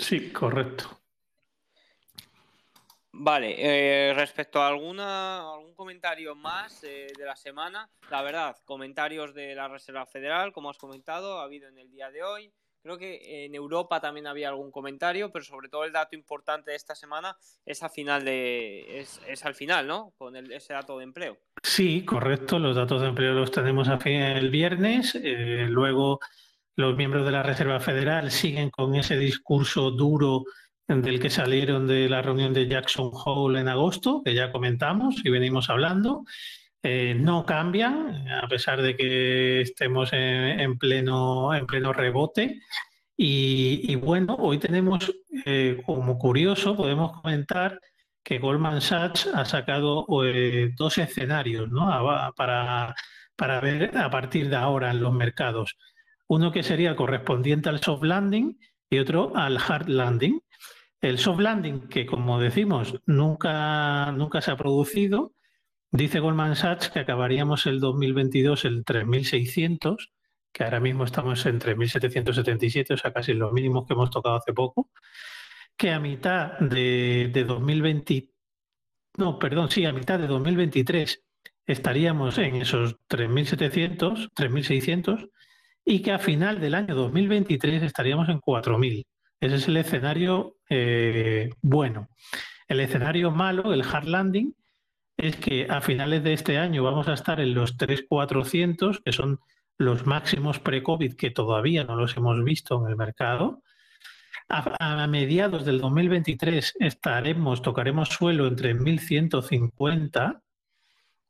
Sí, 0.00 0.32
correcto. 0.32 1.00
Vale, 3.12 3.56
eh, 3.58 4.14
respecto 4.14 4.60
a 4.60 4.68
alguna, 4.68 5.54
algún 5.54 5.74
comentario 5.74 6.34
más 6.34 6.84
eh, 6.84 7.06
de 7.16 7.24
la 7.24 7.36
semana, 7.36 7.88
la 8.10 8.22
verdad, 8.22 8.56
comentarios 8.64 9.34
de 9.34 9.54
la 9.54 9.68
Reserva 9.68 10.06
Federal, 10.06 10.52
como 10.52 10.70
has 10.70 10.78
comentado, 10.78 11.40
ha 11.40 11.44
habido 11.44 11.68
en 11.68 11.78
el 11.78 11.90
día 11.90 12.10
de 12.10 12.22
hoy. 12.22 12.52
Creo 12.82 12.96
que 12.96 13.44
en 13.44 13.54
Europa 13.54 14.00
también 14.00 14.26
había 14.26 14.50
algún 14.50 14.70
comentario, 14.70 15.32
pero 15.32 15.44
sobre 15.44 15.68
todo 15.68 15.84
el 15.84 15.92
dato 15.92 16.14
importante 16.14 16.70
de 16.70 16.76
esta 16.76 16.94
semana 16.94 17.36
es, 17.66 17.82
a 17.82 17.88
final 17.88 18.24
de, 18.24 19.00
es, 19.00 19.44
al 19.44 19.54
final, 19.54 19.86
¿no? 19.86 20.12
Con 20.16 20.36
ese 20.36 20.72
dato 20.72 20.96
de 20.98 21.04
empleo. 21.04 21.36
Sí, 21.62 22.04
correcto. 22.04 22.58
Los 22.58 22.76
datos 22.76 23.02
de 23.02 23.08
empleo 23.08 23.32
los 23.32 23.50
tenemos 23.50 23.88
a 23.88 23.98
fin 23.98 24.20
el 24.20 24.48
viernes. 24.48 25.16
Eh, 25.16 25.66
luego 25.68 26.20
los 26.76 26.96
miembros 26.96 27.26
de 27.26 27.32
la 27.32 27.42
Reserva 27.42 27.80
Federal 27.80 28.30
siguen 28.30 28.70
con 28.70 28.94
ese 28.94 29.18
discurso 29.18 29.90
duro 29.90 30.44
del 30.88 31.20
que 31.20 31.28
salieron 31.28 31.86
de 31.86 32.08
la 32.08 32.22
reunión 32.22 32.54
de 32.54 32.66
Jackson 32.66 33.10
Hole 33.12 33.60
en 33.60 33.68
agosto, 33.68 34.22
que 34.24 34.34
ya 34.34 34.50
comentamos 34.50 35.20
y 35.22 35.28
venimos 35.28 35.68
hablando. 35.68 36.24
Eh, 36.82 37.14
no 37.14 37.44
cambian, 37.44 38.26
a 38.28 38.48
pesar 38.48 38.80
de 38.80 38.96
que 38.96 39.60
estemos 39.60 40.10
en, 40.12 40.78
pleno, 40.78 41.54
en 41.54 41.66
pleno 41.66 41.92
rebote. 41.92 42.62
Y, 43.16 43.96
bueno, 43.96 44.36
hoy 44.38 44.58
tenemos, 44.58 45.12
eh, 45.44 45.82
como 45.84 46.18
curioso, 46.18 46.76
podemos 46.76 47.20
comentar 47.20 47.80
que 48.22 48.38
Goldman 48.38 48.80
Sachs 48.80 49.28
ha 49.34 49.44
sacado 49.44 50.06
eh, 50.24 50.70
dos 50.76 50.98
escenarios 50.98 51.68
para, 52.36 52.94
para 53.36 53.60
ver 53.60 53.96
a 53.96 54.08
partir 54.10 54.48
de 54.48 54.56
ahora 54.56 54.90
en 54.90 55.00
los 55.00 55.12
mercados. 55.12 55.76
Uno 56.28 56.52
que 56.52 56.62
sería 56.62 56.96
correspondiente 56.96 57.68
al 57.68 57.80
soft 57.80 58.04
landing 58.04 58.58
y 58.88 58.98
otro 58.98 59.32
al 59.34 59.58
hard 59.58 59.88
landing. 59.88 60.40
El 61.00 61.18
soft 61.18 61.40
landing, 61.40 61.88
que 61.88 62.06
como 62.06 62.40
decimos, 62.40 63.00
nunca, 63.06 64.12
nunca 64.12 64.40
se 64.40 64.50
ha 64.50 64.56
producido, 64.56 65.32
Dice 65.90 66.20
Goldman 66.20 66.54
Sachs 66.54 66.90
que 66.90 67.00
acabaríamos 67.00 67.64
el 67.66 67.80
2022 67.80 68.66
en 68.66 68.84
3.600, 68.84 70.10
que 70.52 70.64
ahora 70.64 70.80
mismo 70.80 71.04
estamos 71.04 71.46
en 71.46 71.58
3.777, 71.58 72.92
o 72.92 72.96
sea, 72.98 73.12
casi 73.12 73.32
los 73.32 73.52
mínimos 73.52 73.86
que 73.86 73.94
hemos 73.94 74.10
tocado 74.10 74.36
hace 74.36 74.52
poco, 74.52 74.90
que 75.78 75.90
a 75.90 75.98
mitad 75.98 76.58
de, 76.58 77.30
de 77.32 77.44
2020, 77.44 78.30
no, 79.16 79.38
perdón, 79.38 79.70
sí, 79.70 79.86
a 79.86 79.92
mitad 79.92 80.18
de 80.18 80.26
2023 80.26 81.24
estaríamos 81.66 82.36
en 82.36 82.56
esos 82.56 82.96
3.700, 83.08 84.30
3.600 84.34 85.30
y 85.86 86.02
que 86.02 86.12
a 86.12 86.18
final 86.18 86.60
del 86.60 86.74
año 86.74 86.94
2023 86.94 87.82
estaríamos 87.82 88.28
en 88.28 88.40
4.000. 88.40 89.06
Ese 89.40 89.54
es 89.54 89.68
el 89.68 89.76
escenario 89.76 90.56
eh, 90.68 91.50
bueno. 91.62 92.08
El 92.66 92.80
escenario 92.80 93.30
malo, 93.30 93.72
el 93.72 93.82
hard 93.82 94.06
landing, 94.06 94.54
es 95.16 95.36
que 95.36 95.66
a 95.68 95.80
finales 95.80 96.22
de 96.22 96.32
este 96.32 96.58
año 96.58 96.84
vamos 96.84 97.08
a 97.08 97.14
estar 97.14 97.40
en 97.40 97.54
los 97.54 97.76
3.400, 97.76 99.02
que 99.02 99.12
son 99.12 99.40
los 99.78 100.06
máximos 100.06 100.58
pre-COVID 100.58 101.14
que 101.14 101.30
todavía 101.30 101.84
no 101.84 101.96
los 101.96 102.16
hemos 102.16 102.42
visto 102.44 102.80
en 102.80 102.90
el 102.90 102.96
mercado. 102.96 103.62
A, 104.48 105.06
mediados 105.08 105.64
del 105.64 105.80
2023 105.80 106.76
estaremos, 106.80 107.62
tocaremos 107.62 108.08
suelo 108.08 108.46
entre 108.46 108.74
1.150, 108.74 110.42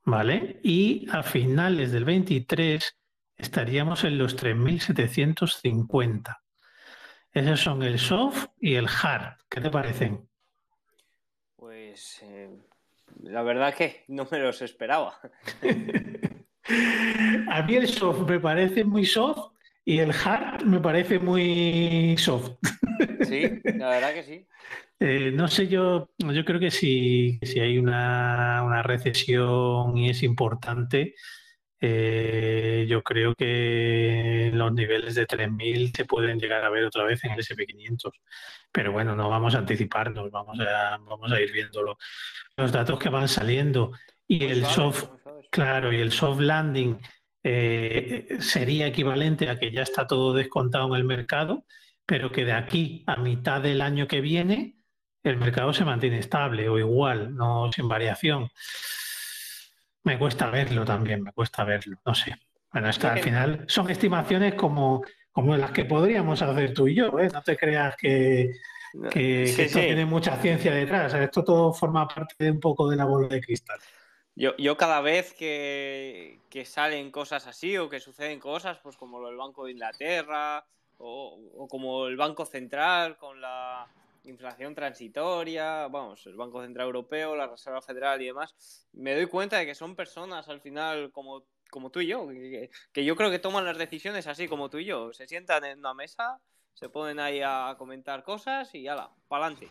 ¿vale? 0.04 0.60
Y 0.62 1.06
a 1.10 1.22
finales 1.22 1.90
del 1.90 2.04
23 2.04 2.96
estaríamos 3.36 4.04
en 4.04 4.18
los 4.18 4.36
3.750. 4.36 6.36
Esos 7.38 7.60
son 7.60 7.84
el 7.84 8.00
soft 8.00 8.46
y 8.60 8.74
el 8.74 8.88
hard. 8.88 9.36
¿Qué 9.48 9.60
te 9.60 9.70
parecen? 9.70 10.28
Pues 11.54 12.20
eh, 12.24 12.50
la 13.22 13.42
verdad 13.42 13.72
que 13.72 14.02
no 14.08 14.26
me 14.28 14.40
los 14.40 14.60
esperaba. 14.60 15.20
A 17.48 17.62
mí 17.62 17.76
el 17.76 17.86
soft 17.86 18.28
me 18.28 18.40
parece 18.40 18.82
muy 18.82 19.06
soft 19.06 19.52
y 19.84 20.00
el 20.00 20.10
hard 20.10 20.64
me 20.64 20.80
parece 20.80 21.20
muy 21.20 22.16
soft. 22.18 22.56
Sí, 23.22 23.60
la 23.64 23.90
verdad 23.90 24.14
que 24.14 24.22
sí. 24.24 24.46
Eh, 25.00 25.30
no 25.32 25.46
sé, 25.46 25.68
yo, 25.68 26.10
yo 26.18 26.44
creo 26.44 26.58
que 26.58 26.72
si, 26.72 27.38
si 27.40 27.60
hay 27.60 27.78
una, 27.78 28.64
una, 28.66 28.82
recesión 28.82 29.96
y 29.96 30.10
es 30.10 30.24
importante, 30.24 31.14
eh, 31.80 32.86
yo 32.88 33.02
creo 33.02 33.34
que 33.34 34.50
los 34.52 34.72
niveles 34.72 35.14
de 35.14 35.26
3.000 35.26 35.96
se 35.96 36.04
pueden 36.04 36.38
llegar 36.38 36.64
a 36.64 36.70
ver 36.70 36.84
otra 36.84 37.04
vez 37.04 37.22
en 37.24 37.32
el 37.32 37.38
SP500. 37.38 38.12
Pero 38.72 38.92
bueno, 38.92 39.14
no 39.14 39.28
vamos 39.28 39.54
a 39.54 39.58
anticiparnos, 39.58 40.30
vamos 40.30 40.58
a, 40.60 40.98
vamos 40.98 41.32
a 41.32 41.40
ir 41.40 41.52
viéndolo. 41.52 41.98
Los 42.56 42.72
datos 42.72 42.98
que 42.98 43.08
van 43.08 43.28
saliendo 43.28 43.92
y 44.26 44.44
el 44.44 44.64
soft, 44.66 45.04
claro, 45.50 45.92
y 45.92 45.96
el 46.00 46.12
soft 46.12 46.40
landing 46.40 46.98
eh, 47.42 48.36
sería 48.40 48.86
equivalente 48.86 49.48
a 49.48 49.58
que 49.58 49.70
ya 49.70 49.82
está 49.82 50.06
todo 50.06 50.34
descontado 50.34 50.88
en 50.88 50.94
el 50.94 51.04
mercado, 51.04 51.64
pero 52.04 52.32
que 52.32 52.44
de 52.44 52.52
aquí 52.52 53.04
a 53.06 53.16
mitad 53.16 53.60
del 53.62 53.80
año 53.80 54.08
que 54.08 54.20
viene 54.20 54.78
el 55.22 55.36
mercado 55.36 55.72
se 55.72 55.84
mantiene 55.84 56.18
estable 56.18 56.68
o 56.68 56.78
igual, 56.78 57.34
no 57.34 57.70
sin 57.72 57.88
variación. 57.88 58.50
Me 60.08 60.18
cuesta 60.18 60.48
verlo 60.48 60.86
también, 60.86 61.22
me 61.22 61.32
cuesta 61.34 61.64
verlo, 61.64 61.98
no 62.02 62.14
sé. 62.14 62.34
Bueno, 62.72 62.88
está, 62.88 63.12
al 63.12 63.18
final 63.18 63.66
son 63.68 63.90
estimaciones 63.90 64.54
como, 64.54 65.02
como 65.30 65.54
las 65.54 65.70
que 65.70 65.84
podríamos 65.84 66.40
hacer 66.40 66.72
tú 66.72 66.88
y 66.88 66.94
yo, 66.94 67.18
¿eh? 67.18 67.28
No 67.30 67.42
te 67.42 67.58
creas 67.58 67.94
que, 67.94 68.52
esto 68.94 69.78
tiene 69.80 70.06
mucha 70.06 70.38
ciencia 70.38 70.72
detrás. 70.72 71.12
Esto 71.12 71.44
todo 71.44 71.74
forma 71.74 72.08
parte 72.08 72.34
de 72.38 72.50
un 72.50 72.58
poco 72.58 72.88
de 72.88 72.96
la 72.96 73.04
bola 73.04 73.28
de 73.28 73.42
cristal. 73.42 73.78
Yo, 74.34 74.56
yo 74.56 74.78
cada 74.78 75.02
vez 75.02 75.34
que, 75.34 76.40
que, 76.48 76.64
salen 76.64 77.10
cosas 77.10 77.46
así 77.46 77.76
o 77.76 77.90
que 77.90 78.00
suceden 78.00 78.40
cosas, 78.40 78.78
pues 78.78 78.96
como 78.96 79.28
el 79.28 79.36
Banco 79.36 79.66
de 79.66 79.72
Inglaterra 79.72 80.64
o, 80.96 81.38
o 81.54 81.68
como 81.68 82.06
el 82.06 82.16
Banco 82.16 82.46
Central 82.46 83.18
con 83.18 83.42
la 83.42 83.86
inflación 84.30 84.74
transitoria, 84.74 85.88
vamos, 85.88 86.26
el 86.26 86.36
Banco 86.36 86.62
Central 86.62 86.86
Europeo, 86.86 87.36
la 87.36 87.46
Reserva 87.46 87.82
Federal 87.82 88.20
y 88.22 88.26
demás, 88.26 88.88
me 88.92 89.14
doy 89.14 89.26
cuenta 89.26 89.58
de 89.58 89.66
que 89.66 89.74
son 89.74 89.96
personas 89.96 90.48
al 90.48 90.60
final 90.60 91.10
como, 91.12 91.44
como 91.70 91.90
tú 91.90 92.00
y 92.00 92.08
yo, 92.08 92.28
que, 92.92 93.04
yo 93.04 93.16
creo 93.16 93.30
que 93.30 93.38
toman 93.38 93.64
las 93.64 93.78
decisiones 93.78 94.26
así 94.26 94.48
como 94.48 94.70
tú 94.70 94.78
y 94.78 94.84
yo, 94.84 95.12
se 95.12 95.26
sientan 95.26 95.64
en 95.64 95.78
una 95.78 95.94
mesa, 95.94 96.38
se 96.74 96.88
ponen 96.88 97.18
ahí 97.18 97.40
a 97.44 97.74
comentar 97.76 98.22
cosas 98.22 98.72
y 98.74 98.86
ala, 98.86 99.10
para 99.26 99.46
adelante, 99.46 99.68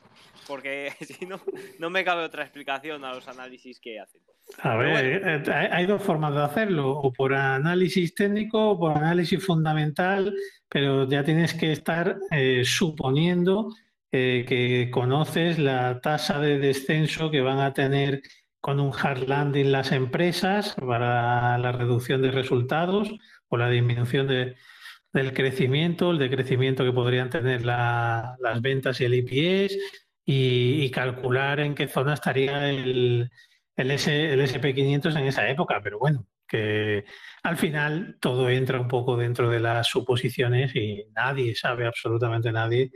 porque 0.48 0.92
si 1.02 1.26
no, 1.26 1.40
no 1.80 1.90
me 1.90 2.04
cabe 2.04 2.24
otra 2.24 2.44
explicación 2.44 3.06
a 3.06 3.14
los 3.14 3.28
análisis 3.28 3.80
que 3.80 4.00
hacen. 4.00 4.22
A 4.60 4.78
ver, 4.78 5.22
eh, 5.26 5.70
hay 5.72 5.86
dos 5.86 6.02
formas 6.02 6.34
de 6.34 6.42
hacerlo, 6.42 6.92
o 6.92 7.12
por 7.12 7.34
análisis 7.34 8.16
técnico 8.16 8.72
o 8.72 8.80
por 8.80 8.98
análisis 8.98 9.46
fundamental, 9.46 10.34
pero 10.70 11.08
ya 11.08 11.24
tienes 11.24 11.54
que 11.54 11.72
estar 11.72 12.18
eh, 12.32 12.64
suponiendo 12.64 13.74
eh, 14.12 14.46
que 14.48 14.90
conoces 14.92 15.60
la 15.60 16.00
tasa 16.02 16.40
de 16.40 16.60
descenso 16.60 17.30
que 17.30 17.42
van 17.42 17.60
a 17.60 17.74
tener 17.74 18.22
con 18.62 18.80
un 18.80 18.92
hard 18.94 19.28
landing 19.28 19.72
las 19.72 19.92
empresas 19.92 20.76
para 20.76 21.58
la 21.58 21.72
reducción 21.72 22.22
de 22.22 22.32
resultados 22.32 23.10
o 23.50 23.58
la 23.58 23.70
disminución 23.70 24.28
del 24.28 25.34
crecimiento, 25.34 26.12
el 26.12 26.20
decrecimiento 26.20 26.84
que 26.84 26.92
podrían 26.92 27.30
tener 27.30 27.66
las 27.66 28.62
ventas 28.62 29.00
y 29.02 29.06
el 29.06 29.14
IPS 29.16 29.78
y, 30.26 30.90
calcular 30.92 31.60
en 31.60 31.76
qué 31.76 31.88
zona 31.88 32.14
estaría 32.14 32.70
el, 32.70 33.30
el 33.76 33.92
SP500 33.92 35.18
en 35.18 35.28
esa 35.28 35.50
época. 35.50 35.80
Pero 35.84 36.00
bueno, 36.00 36.26
que 36.48 37.06
al 37.44 37.58
final 37.58 38.18
todo 38.20 38.50
entra 38.50 38.80
un 38.80 38.88
poco 38.88 39.18
dentro 39.18 39.50
de 39.50 39.60
las 39.60 39.88
suposiciones 39.88 40.76
y 40.76 41.06
nadie 41.16 41.56
sabe, 41.56 41.86
absolutamente 41.86 42.52
nadie, 42.52 42.92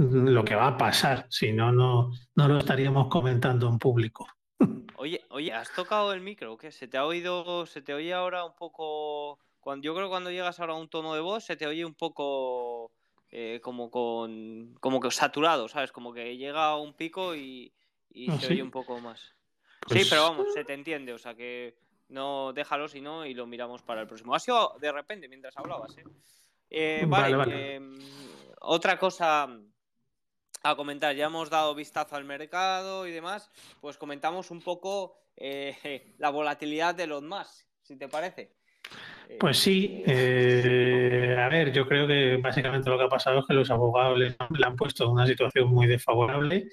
lo 0.00 0.44
que 0.44 0.54
va 0.54 0.68
a 0.68 0.76
pasar. 0.76 1.26
Si 1.28 1.52
no, 1.52 1.72
no, 1.72 2.10
no 2.34 2.48
lo 2.48 2.58
estaríamos 2.58 3.08
comentando 3.08 3.68
en 3.68 3.78
público. 3.78 4.26
Oye, 4.96 5.24
oye, 5.30 5.50
¿has 5.52 5.72
tocado 5.72 6.12
el 6.12 6.20
micro? 6.20 6.58
¿Qué? 6.58 6.70
¿Se 6.70 6.86
te 6.86 6.98
ha 6.98 7.06
oído, 7.06 7.64
se 7.64 7.80
te 7.80 7.94
oye 7.94 8.12
ahora 8.12 8.44
un 8.44 8.54
poco... 8.54 9.38
Cuando, 9.58 9.82
yo 9.82 9.94
creo 9.94 10.06
que 10.06 10.10
cuando 10.10 10.30
llegas 10.30 10.60
ahora 10.60 10.74
a 10.74 10.76
un 10.76 10.90
tono 10.90 11.14
de 11.14 11.20
voz 11.20 11.44
se 11.44 11.56
te 11.56 11.66
oye 11.66 11.86
un 11.86 11.94
poco 11.94 12.92
eh, 13.30 13.60
como 13.62 13.90
con 13.90 14.74
como 14.80 15.00
que 15.00 15.10
saturado, 15.10 15.68
¿sabes? 15.68 15.92
Como 15.92 16.12
que 16.12 16.36
llega 16.36 16.66
a 16.66 16.76
un 16.76 16.94
pico 16.94 17.34
y, 17.34 17.72
y 18.10 18.30
¿Ah, 18.30 18.38
se 18.38 18.52
oye 18.52 18.62
un 18.62 18.70
poco 18.70 19.00
más. 19.00 19.20
Sí, 19.20 19.94
pues 19.94 20.10
pero 20.10 20.22
vamos, 20.22 20.52
se 20.52 20.64
te 20.64 20.74
entiende, 20.74 21.12
o 21.12 21.18
sea 21.18 21.34
que 21.34 21.76
no 22.08 22.52
déjalo 22.52 22.88
si 22.88 23.00
no 23.00 23.24
y 23.24 23.34
lo 23.34 23.46
miramos 23.46 23.82
para 23.82 24.02
el 24.02 24.06
próximo. 24.06 24.34
Ha 24.34 24.40
sido 24.40 24.76
de 24.80 24.92
repente 24.92 25.28
mientras 25.28 25.56
hablabas, 25.56 25.96
¿eh? 25.96 26.04
eh 26.68 27.04
vale, 27.06 27.76
em, 27.76 27.98
otra 28.60 28.98
cosa 28.98 29.48
a 30.62 30.76
comentar, 30.76 31.14
ya 31.14 31.26
hemos 31.26 31.50
dado 31.50 31.74
vistazo 31.74 32.16
al 32.16 32.24
mercado 32.24 33.06
y 33.06 33.12
demás, 33.12 33.50
pues 33.80 33.96
comentamos 33.96 34.50
un 34.50 34.60
poco 34.60 35.16
eh, 35.36 36.14
la 36.18 36.30
volatilidad 36.30 36.94
de 36.94 37.06
los 37.06 37.22
más, 37.22 37.66
si 37.82 37.96
te 37.96 38.08
parece. 38.08 38.56
Pues 39.38 39.58
sí, 39.58 40.02
eh, 40.06 41.36
a 41.38 41.48
ver, 41.48 41.72
yo 41.72 41.86
creo 41.86 42.06
que 42.06 42.36
básicamente 42.38 42.90
lo 42.90 42.98
que 42.98 43.04
ha 43.04 43.08
pasado 43.08 43.40
es 43.40 43.46
que 43.46 43.54
los 43.54 43.70
abogados 43.70 44.18
le, 44.18 44.36
han 44.64 44.76
puesto 44.76 45.04
en 45.04 45.10
una 45.10 45.26
situación 45.26 45.68
muy 45.68 45.86
desfavorable, 45.86 46.68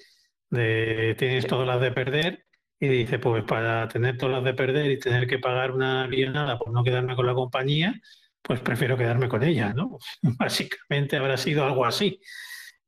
de 0.50 1.14
tienes 1.16 1.46
todas 1.46 1.66
las 1.66 1.80
de 1.80 1.92
perder, 1.92 2.44
y 2.80 2.88
dice, 2.88 3.18
pues 3.18 3.44
para 3.44 3.86
tener 3.88 4.16
todas 4.16 4.36
las 4.36 4.44
de 4.44 4.54
perder 4.54 4.90
y 4.90 4.98
tener 4.98 5.26
que 5.26 5.38
pagar 5.38 5.70
una 5.70 6.06
millonada 6.08 6.58
por 6.58 6.72
no 6.72 6.82
quedarme 6.82 7.14
con 7.14 7.26
la 7.26 7.34
compañía, 7.34 7.94
pues 8.42 8.60
prefiero 8.60 8.96
quedarme 8.96 9.28
con 9.28 9.42
ella, 9.42 9.72
¿no? 9.72 9.98
Básicamente 10.22 11.16
habrá 11.16 11.36
sido 11.36 11.64
algo 11.64 11.84
así. 11.84 12.20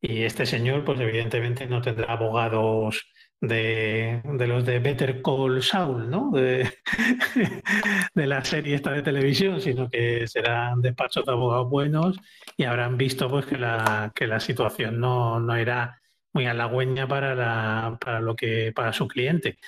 Y 0.01 0.23
este 0.23 0.47
señor, 0.47 0.85
pues 0.85 0.99
evidentemente 1.01 1.67
no 1.67 1.83
tendrá 1.83 2.13
abogados 2.13 3.05
de, 3.41 4.23
los 4.25 4.65
de 4.65 4.79
Better 4.79 5.23
Call 5.23 5.63
Saul, 5.63 6.11
¿no? 6.11 6.31
De, 8.15 8.27
la 8.27 8.45
serie 8.45 8.75
esta 8.75 8.93
de 8.93 9.03
televisión, 9.03 9.61
sino 9.61 9.89
que 9.89 10.27
serán 10.27 10.81
despachos 10.83 11.25
de 11.25 11.33
abogados 11.33 11.71
buenos 11.71 12.19
y 12.57 12.65
habrán 12.65 12.97
visto 12.97 13.29
pues 13.29 13.47
que 13.47 13.57
la, 13.57 14.13
que 14.15 14.27
la 14.27 14.41
situación 14.41 15.01
no, 15.01 15.41
no 15.41 15.55
era 15.57 16.01
muy 16.33 16.47
halagüeña 16.47 17.09
para, 17.09 17.35
la, 17.35 17.99
para, 18.01 18.21
lo 18.21 18.37
que, 18.37 18.73
para 18.75 18.93
su 18.93 19.09
cliente. 19.09 19.59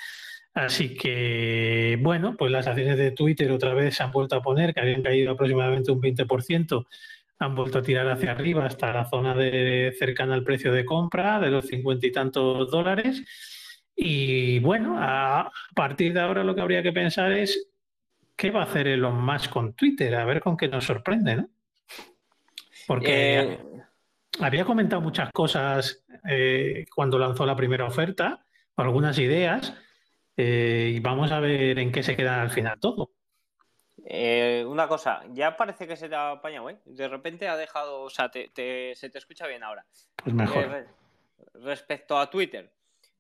Así 0.55 0.95
que, 0.95 1.99
bueno, 2.03 2.37
pues 2.37 2.53
las 2.53 2.67
acciones 2.67 2.99
de 2.99 3.12
Twitter 3.12 3.51
otra 3.51 3.73
vez 3.75 3.97
se 3.97 4.03
han 4.03 4.12
vuelto 4.12 4.37
a 4.37 4.43
poner, 4.43 4.75
que 4.75 4.81
habían 4.81 5.03
caído 5.03 5.33
aproximadamente 5.33 5.93
un 5.93 6.01
20%, 6.01 6.87
han 7.42 7.54
vuelto 7.54 7.78
a 7.78 7.82
tirar 7.82 8.08
hacia 8.08 8.32
arriba 8.32 8.64
hasta 8.64 8.92
la 8.92 9.08
zona 9.08 9.34
de 9.34 9.94
cercana 9.99 10.34
al 10.34 10.44
precio 10.44 10.72
de 10.72 10.84
compra 10.84 11.40
de 11.40 11.50
los 11.50 11.66
cincuenta 11.66 12.06
y 12.06 12.12
tantos 12.12 12.70
dólares. 12.70 13.22
Y 13.94 14.58
bueno, 14.61 14.96
a 14.99 15.50
partir 15.75 16.12
de 16.14 16.20
ahora 16.20 16.44
lo 16.44 16.54
que 16.54 16.61
habría 16.61 16.82
que 16.82 16.92
pensar 16.92 17.32
es 17.32 17.68
qué 18.37 18.50
va 18.50 18.61
a 18.61 18.64
hacer 18.64 18.88
Elon 18.88 19.22
Musk 19.24 19.50
con 19.50 19.74
Twitter, 19.74 20.14
a 20.14 20.24
ver 20.24 20.40
con 20.40 20.57
qué 20.57 20.68
nos 20.68 20.85
sorprende, 20.85 21.37
¿no? 21.37 21.48
Porque 22.87 23.40
eh, 23.40 23.59
había 24.40 24.64
comentado 24.64 25.02
muchas 25.02 25.31
cosas 25.33 26.05
eh, 26.28 26.87
cuando 26.94 27.18
lanzó 27.18 27.46
la 27.46 27.57
primera 27.57 27.87
oferta, 27.87 28.44
algunas 28.76 29.18
ideas, 29.18 29.74
eh, 30.37 30.92
y 30.96 31.00
vamos 31.00 31.31
a 31.31 31.40
ver 31.40 31.78
en 31.78 31.92
qué 31.92 32.02
se 32.02 32.16
queda 32.16 32.42
al 32.42 32.50
final 32.50 32.81
todo. 32.81 33.12
Eh, 34.05 34.65
una 34.67 34.88
cosa, 34.88 35.23
ya 35.31 35.57
parece 35.57 35.87
que 35.87 35.97
se 35.97 36.09
te 36.09 36.15
ha 36.15 36.33
apañado, 36.33 36.71
¿eh? 36.71 36.79
De 36.85 37.09
repente 37.09 37.49
ha 37.49 37.57
dejado, 37.57 38.03
o 38.03 38.11
sea, 38.11 38.31
se 38.33 38.49
te 38.51 39.19
escucha 39.19 39.47
bien 39.47 39.62
ahora. 39.62 39.87
Pues 40.17 40.35
mejor. 40.35 40.65
Eh, 40.77 40.87
respecto 41.55 42.19
a 42.19 42.31
Twitter. 42.31 42.73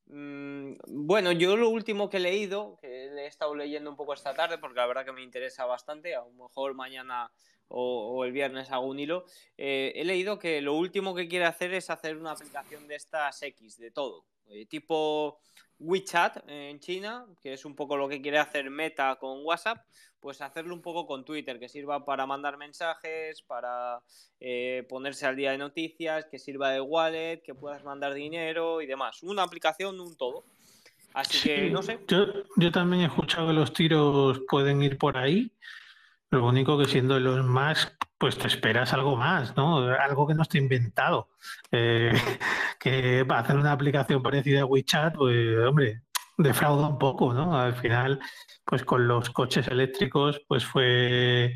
Mm, 0.06 0.74
bueno, 0.86 1.32
yo 1.32 1.56
lo 1.56 1.68
último 1.68 2.10
que 2.10 2.18
he 2.18 2.20
leído, 2.20 2.76
que 2.80 3.06
he 3.06 3.26
estado 3.26 3.54
leyendo 3.54 3.90
un 3.90 3.96
poco 3.96 4.14
esta 4.14 4.34
tarde, 4.34 4.58
porque 4.58 4.80
la 4.80 4.86
verdad 4.86 5.04
que 5.04 5.12
me 5.12 5.22
interesa 5.22 5.64
bastante, 5.64 6.14
a 6.14 6.20
lo 6.20 6.30
mejor 6.32 6.74
mañana 6.74 7.30
o, 7.68 8.24
el 8.24 8.32
viernes 8.32 8.70
hago 8.70 8.86
un 8.86 8.98
hilo, 8.98 9.24
eh, 9.56 9.92
he 9.94 10.04
leído 10.04 10.38
que 10.38 10.60
lo 10.60 10.74
último 10.74 11.14
que 11.14 11.28
quiere 11.28 11.46
hacer 11.46 11.72
es 11.72 11.88
hacer 11.88 12.18
una 12.18 12.32
aplicación 12.32 12.86
de 12.86 12.96
estas 12.96 13.42
X, 13.42 13.78
de 13.78 13.90
todo, 13.90 14.26
tipo 14.68 15.40
WeChat 15.78 16.48
en 16.48 16.78
China, 16.80 17.26
que 17.42 17.52
es 17.54 17.64
un 17.64 17.74
poco 17.74 17.96
lo 17.96 18.08
que 18.08 18.22
quiere 18.22 18.38
hacer 18.38 18.70
Meta 18.70 19.16
con 19.16 19.44
WhatsApp, 19.44 19.84
pues 20.20 20.40
hacerlo 20.40 20.74
un 20.74 20.82
poco 20.82 21.06
con 21.06 21.24
Twitter, 21.24 21.58
que 21.58 21.68
sirva 21.68 22.04
para 22.04 22.26
mandar 22.26 22.56
mensajes, 22.56 23.42
para 23.42 24.00
eh, 24.38 24.86
ponerse 24.88 25.26
al 25.26 25.34
día 25.34 25.50
de 25.50 25.58
noticias, 25.58 26.26
que 26.30 26.38
sirva 26.38 26.70
de 26.70 26.80
wallet, 26.80 27.42
que 27.42 27.54
puedas 27.54 27.82
mandar 27.82 28.14
dinero 28.14 28.80
y 28.80 28.86
demás. 28.86 29.22
Una 29.24 29.42
aplicación, 29.42 29.98
un 29.98 30.16
todo. 30.16 30.44
Así 31.12 31.48
que 31.48 31.70
no 31.70 31.82
sé. 31.82 31.98
Yo, 32.06 32.26
yo 32.56 32.70
también 32.70 33.02
he 33.02 33.06
escuchado 33.06 33.48
que 33.48 33.52
los 33.52 33.72
tiros 33.72 34.40
pueden 34.48 34.82
ir 34.82 34.96
por 34.96 35.16
ahí. 35.16 35.50
Lo 36.30 36.46
único 36.46 36.78
que 36.78 36.86
siendo 36.86 37.18
los 37.18 37.44
más, 37.44 37.94
pues 38.22 38.38
te 38.38 38.46
esperas 38.46 38.92
algo 38.92 39.16
más, 39.16 39.56
¿no? 39.56 39.78
Algo 39.78 40.28
que 40.28 40.34
no 40.34 40.42
esté 40.42 40.58
inventado. 40.58 41.30
Eh, 41.72 42.12
que 42.78 43.24
va 43.24 43.38
a 43.38 43.40
hacer 43.40 43.56
una 43.56 43.72
aplicación 43.72 44.22
parecida 44.22 44.60
a 44.60 44.64
WeChat, 44.64 45.16
pues, 45.16 45.58
hombre, 45.66 46.02
defrauda 46.38 46.86
un 46.86 47.00
poco, 47.00 47.34
¿no? 47.34 47.58
Al 47.58 47.74
final, 47.74 48.20
pues 48.64 48.84
con 48.84 49.08
los 49.08 49.28
coches 49.30 49.66
eléctricos, 49.66 50.40
pues 50.46 50.64
fue, 50.64 51.52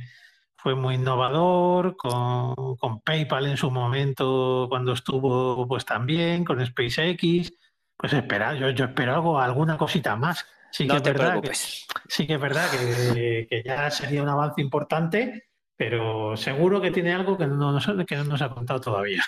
fue 0.57 0.75
muy 0.75 0.97
innovador, 0.97 1.97
con, 1.97 3.01
PayPal 3.05 3.47
en 3.47 3.57
su 3.57 3.71
momento, 3.71 4.67
cuando 4.69 4.95
estuvo, 4.95 5.69
pues 5.69 5.85
también, 5.85 6.45
con 6.45 6.67
SpaceX, 6.67 7.53
pues 7.97 8.13
espera, 8.13 8.55
yo, 8.55 8.71
yo 8.71 8.87
espero 8.87 9.15
algo, 9.15 9.39
alguna 9.39 9.79
cosita 9.79 10.17
más. 10.17 10.45
Sí 10.73 10.89
que, 10.89 10.97
es 10.97 11.03
verdad 11.05 11.41
que, 11.41 11.55
sí 11.55 12.27
que 12.27 12.35
es 12.35 12.41
verdad 12.41 12.69
que, 12.73 13.63
ya 13.65 13.89
sería 13.89 14.21
un 14.21 14.29
avance 14.29 14.61
importante, 14.61 15.46
pero 15.77 16.37
seguro 16.37 16.81
que 16.81 16.91
tiene 16.91 17.13
algo 17.13 17.37
que 17.37 17.47
no, 17.47 17.79
que 18.07 18.17
no 18.17 18.25
nos 18.25 18.43
ha 18.43 18.49
contado 18.49 18.81
todavía. 18.81 19.23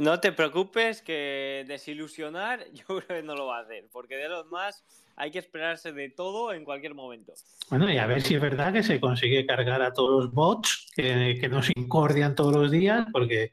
No 0.00 0.18
te 0.20 0.32
preocupes, 0.32 1.02
que 1.02 1.64
desilusionar 1.68 2.64
yo 2.72 2.84
creo 2.86 3.20
que 3.20 3.22
no 3.22 3.34
lo 3.34 3.46
va 3.46 3.58
a 3.58 3.62
hacer, 3.62 3.88
porque 3.92 4.16
de 4.16 4.28
los 4.28 4.46
más 4.46 4.84
hay 5.16 5.30
que 5.30 5.38
esperarse 5.38 5.92
de 5.92 6.10
todo 6.10 6.52
en 6.52 6.64
cualquier 6.64 6.94
momento. 6.94 7.34
Bueno, 7.70 7.90
y 7.92 7.98
a 7.98 8.06
ver 8.06 8.22
si 8.22 8.34
es 8.34 8.40
verdad 8.40 8.72
que 8.72 8.82
se 8.82 8.98
consigue 8.98 9.46
cargar 9.46 9.82
a 9.82 9.92
todos 9.92 10.24
los 10.24 10.32
bots 10.32 10.90
que, 10.96 11.38
que 11.40 11.48
nos 11.48 11.70
incordian 11.76 12.34
todos 12.34 12.54
los 12.54 12.70
días, 12.70 13.06
porque 13.12 13.52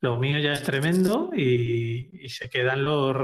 lo 0.00 0.16
mío 0.16 0.38
ya 0.38 0.52
es 0.52 0.62
tremendo 0.62 1.30
y, 1.34 2.28
se 2.28 2.48
quedan 2.48 2.84
los, 2.84 3.16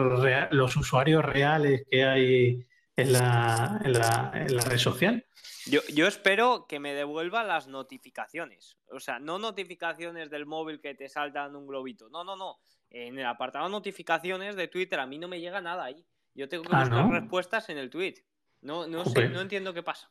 los 0.50 0.76
usuarios 0.76 1.24
reales 1.24 1.84
que 1.90 2.04
hay 2.04 2.66
en 2.96 3.12
la, 3.12 3.80
en 3.84 3.92
la, 3.92 4.30
en 4.34 4.56
la 4.56 4.64
red 4.64 4.78
social. 4.78 5.24
Yo, 5.66 5.80
yo, 5.92 6.06
espero 6.06 6.66
que 6.68 6.78
me 6.78 6.94
devuelva 6.94 7.42
las 7.42 7.68
notificaciones. 7.68 8.76
O 8.90 9.00
sea, 9.00 9.18
no 9.18 9.38
notificaciones 9.38 10.30
del 10.30 10.46
móvil 10.46 10.80
que 10.80 10.94
te 10.94 11.08
saltan 11.08 11.56
un 11.56 11.66
globito. 11.66 12.08
No, 12.10 12.22
no, 12.22 12.36
no. 12.36 12.58
En 12.90 13.18
el 13.18 13.26
apartado 13.26 13.68
notificaciones 13.68 14.56
de 14.56 14.68
Twitter 14.68 15.00
a 15.00 15.06
mí 15.06 15.18
no 15.18 15.26
me 15.26 15.40
llega 15.40 15.60
nada 15.60 15.84
ahí. 15.84 16.04
Yo 16.34 16.48
tengo 16.48 16.64
que 16.64 16.76
ah, 16.76 16.84
buscar 16.84 17.10
respuestas 17.10 17.68
en 17.70 17.78
el 17.78 17.90
tweet. 17.90 18.14
No, 18.60 18.86
no 18.86 19.04
sé, 19.04 19.28
no 19.28 19.40
entiendo 19.40 19.72
qué 19.74 19.82
pasa. 19.82 20.10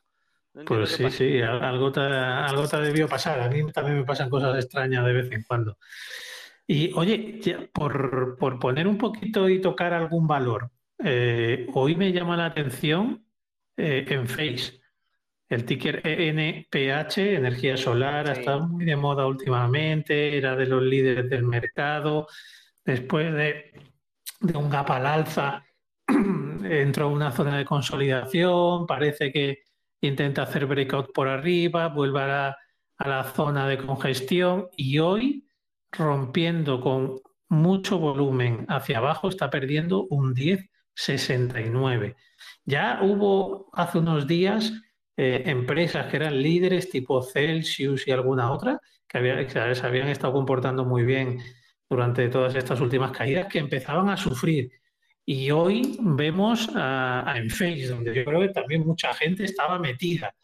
pues 0.66 0.90
sí, 0.90 1.10
sí, 1.10 1.40
algo 1.40 1.90
te, 1.92 2.00
algo 2.00 2.68
te 2.68 2.76
debió 2.78 3.08
pasar. 3.08 3.40
A 3.40 3.48
mí 3.48 3.70
también 3.72 3.98
me 3.98 4.04
pasan 4.04 4.30
cosas 4.30 4.56
extrañas 4.56 5.04
de 5.04 5.12
vez 5.12 5.30
en 5.32 5.42
cuando. 5.44 5.78
Y 6.66 6.92
oye, 6.94 7.68
por, 7.72 8.36
por 8.38 8.58
poner 8.58 8.86
un 8.86 8.96
poquito 8.96 9.48
y 9.48 9.60
tocar 9.60 9.92
algún 9.92 10.26
valor, 10.26 10.70
eh, 10.98 11.66
hoy 11.74 11.96
me 11.96 12.12
llama 12.12 12.36
la 12.36 12.46
atención 12.46 13.26
eh, 13.76 14.04
en 14.08 14.26
Face. 14.26 14.80
El 15.48 15.64
ticker 15.64 16.00
ENPH, 16.06 17.18
energía 17.18 17.76
solar, 17.76 18.28
ha 18.28 18.32
estado 18.32 18.66
muy 18.66 18.84
de 18.84 18.96
moda 18.96 19.26
últimamente, 19.26 20.36
era 20.36 20.56
de 20.56 20.66
los 20.66 20.82
líderes 20.82 21.28
del 21.28 21.44
mercado. 21.44 22.26
Después 22.84 23.32
de, 23.34 23.72
un 24.54 24.70
gap 24.70 24.90
al 24.90 25.06
alza, 25.06 25.64
entró 26.08 27.08
una 27.08 27.30
zona 27.30 27.58
de 27.58 27.64
consolidación, 27.64 28.86
parece 28.86 29.30
que 29.30 29.62
intenta 30.00 30.42
hacer 30.42 30.66
breakout 30.66 31.12
por 31.12 31.28
arriba, 31.28 31.88
vuelve 31.88 32.20
a 32.20 32.56
la 32.98 33.24
zona 33.24 33.68
de 33.68 33.78
congestión 33.78 34.68
y 34.76 34.98
hoy 34.98 35.46
rompiendo 35.92 36.80
con 36.80 37.20
mucho 37.48 37.98
volumen 37.98 38.66
hacia 38.68 38.98
abajo, 38.98 39.28
está 39.28 39.50
perdiendo 39.50 40.06
un 40.10 40.34
10,69. 40.96 42.16
Ya 42.64 43.00
hubo 43.02 43.68
hace 43.72 43.98
unos 43.98 44.26
días 44.26 44.72
eh, 45.16 45.42
empresas 45.46 46.06
que 46.06 46.16
eran 46.16 46.40
líderes 46.40 46.90
tipo 46.90 47.22
Celsius 47.22 48.06
y 48.08 48.10
alguna 48.10 48.52
otra 48.52 48.80
que 49.06 49.48
se 49.48 49.86
habían 49.86 50.08
estado 50.08 50.32
comportando 50.32 50.84
muy 50.84 51.04
bien 51.04 51.38
durante 51.88 52.28
todas 52.28 52.54
estas 52.56 52.80
últimas 52.80 53.12
caídas 53.12 53.46
que 53.46 53.60
empezaban 53.60 54.08
a 54.08 54.16
sufrir. 54.16 54.72
Y 55.24 55.50
hoy 55.52 55.96
vemos 56.00 56.68
a, 56.74 57.30
a 57.30 57.38
Enphase, 57.38 57.86
donde 57.86 58.14
yo 58.14 58.24
creo 58.24 58.40
que 58.40 58.48
también 58.48 58.84
mucha 58.84 59.14
gente 59.14 59.44
estaba 59.44 59.78
metida. 59.78 60.34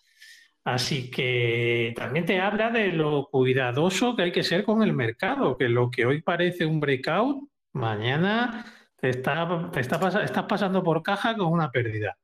Así 0.65 1.11
que 1.11 1.93
también 1.97 2.27
te 2.27 2.41
habla 2.41 2.71
de 2.71 2.93
lo 2.93 3.29
cuidadoso 3.31 4.15
que 4.15 4.23
hay 4.23 4.33
que 4.33 4.43
ser 4.43 4.65
con 4.65 4.83
el 4.83 4.93
mercado, 4.93 5.57
que 5.57 5.69
lo 5.69 5.91
que 5.91 6.07
hoy 6.07 6.23
parece 6.23 6.67
un 6.67 6.81
breakout, 6.81 7.49
mañana 7.73 8.65
está, 9.03 9.71
está 9.77 10.23
estás 10.23 10.45
pasando 10.45 10.83
por 10.83 11.03
caja 11.03 11.37
con 11.37 11.47
una 11.47 11.71
pérdida. 11.71 12.17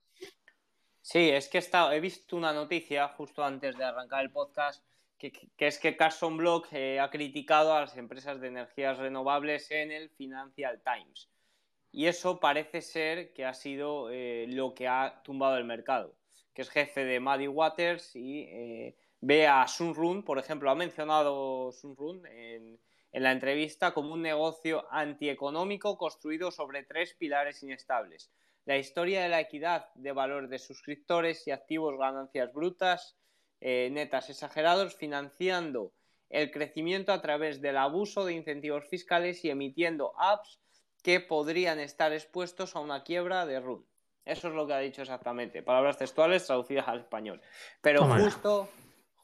Sí, 1.01 1.31
es 1.31 1.49
que 1.49 1.62
he 1.93 2.01
visto 2.01 2.37
una 2.37 2.53
noticia 2.53 3.09
justo 3.09 3.45
antes 3.45 3.77
de 3.77 3.85
arrancar 3.85 4.23
el 4.23 4.31
podcast 4.31 4.85
que, 5.19 5.33
es 5.59 5.79
que 5.79 5.97
Carson 5.97 6.37
Block 6.37 6.69
eh, 6.73 7.01
ha 7.01 7.11
criticado 7.11 7.75
a 7.75 7.83
las 7.83 7.97
empresas 7.97 8.41
de 8.41 8.49
energías 8.49 8.99
renovables 8.99 9.71
en 9.71 9.91
el 9.91 10.11
Financial 10.11 10.81
Times. 10.83 11.31
Y 11.93 12.07
eso 12.07 12.41
parece 12.41 12.83
ser 12.83 13.33
que 13.33 13.45
ha 13.45 13.55
sido 13.55 14.11
eh, 14.11 14.47
lo 14.49 14.75
que 14.75 14.89
ha 14.89 15.23
tumbado 15.25 15.57
el 15.57 15.65
mercado, 15.65 16.15
que 16.53 16.62
es 16.62 16.71
jefe 16.71 17.05
de 17.05 17.21
Muddy 17.21 17.49
Waters 17.49 18.15
y 18.15 18.43
eh, 18.43 18.97
ve 19.21 19.47
a 19.47 19.67
Sunrun, 19.67 20.23
por 20.23 20.39
ejemplo, 20.39 20.71
ha 20.71 20.75
mencionado 20.75 21.73
Sunrun 21.73 22.27
en, 22.27 22.79
en 23.17 23.23
la 23.23 23.33
entrevista 23.33 23.95
como 23.95 24.13
un 24.13 24.21
negocio 24.21 24.85
antieconómico 24.91 25.97
construido 25.97 26.51
sobre 26.51 26.83
tres 26.83 27.15
pilares 27.15 27.63
inestables. 27.63 28.31
La 28.67 28.77
historia 28.77 29.23
de 29.23 29.31
la 29.31 29.41
equidad 29.41 29.89
de 29.95 30.13
valor 30.13 30.49
de 30.49 30.59
suscriptores 30.59 31.47
y 31.47 31.51
activos 31.51 31.97
ganancias 31.99 32.53
brutas, 32.53 33.17
eh, 33.63 33.89
netas 33.91 34.29
exagerados, 34.29 34.97
financiando 34.97 35.95
el 36.29 36.51
crecimiento 36.51 37.11
a 37.11 37.23
través 37.23 37.63
del 37.63 37.79
abuso 37.79 38.27
de 38.27 38.35
incentivos 38.35 38.87
fiscales 38.87 39.43
y 39.47 39.49
emitiendo 39.49 40.13
apps 40.21 40.61
que 41.03 41.21
podrían 41.21 41.81
estar 41.81 42.13
expuestos 42.13 42.77
a 42.77 42.81
una 42.81 43.03
quiebra 43.03 43.47
de 43.47 43.61
RUN. 43.61 43.87
Eso 44.27 44.49
es 44.49 44.55
lo 44.55 44.67
que 44.67 44.75
ha 44.75 44.81
dicho 44.81 45.01
exactamente, 45.01 45.63
palabras 45.63 45.97
textuales 45.97 46.45
traducidas 46.45 46.87
al 46.87 46.99
español. 46.99 47.41
Pero 47.81 48.05
justo, 48.05 48.69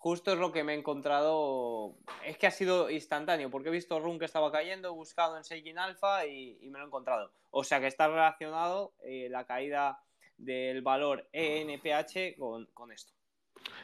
justo 0.02 0.32
es 0.32 0.38
lo 0.38 0.50
que 0.50 0.64
me 0.64 0.74
he 0.74 0.78
encontrado. 0.78 1.94
Es 2.24 2.36
que 2.36 2.48
ha 2.48 2.50
sido 2.50 2.90
instantáneo, 2.90 3.50
porque 3.50 3.68
he 3.68 3.72
visto 3.72 4.00
RUN 4.00 4.18
que 4.18 4.24
estaba 4.24 4.50
cayendo, 4.50 4.88
he 4.88 4.92
buscado 4.92 5.36
en 5.36 5.44
Seijin 5.44 5.78
Alpha 5.78 6.26
y, 6.26 6.58
me 6.70 6.78
lo 6.78 6.84
he 6.84 6.88
encontrado. 6.88 7.32
O 7.50 7.62
sea 7.62 7.80
que 7.80 7.86
está 7.86 8.08
relacionado 8.08 8.94
eh, 9.04 9.28
la 9.30 9.46
caída 9.46 10.02
del 10.36 10.82
valor 10.82 11.28
ENPH 11.32 12.36
con 12.36 12.92
esto. 12.92 13.12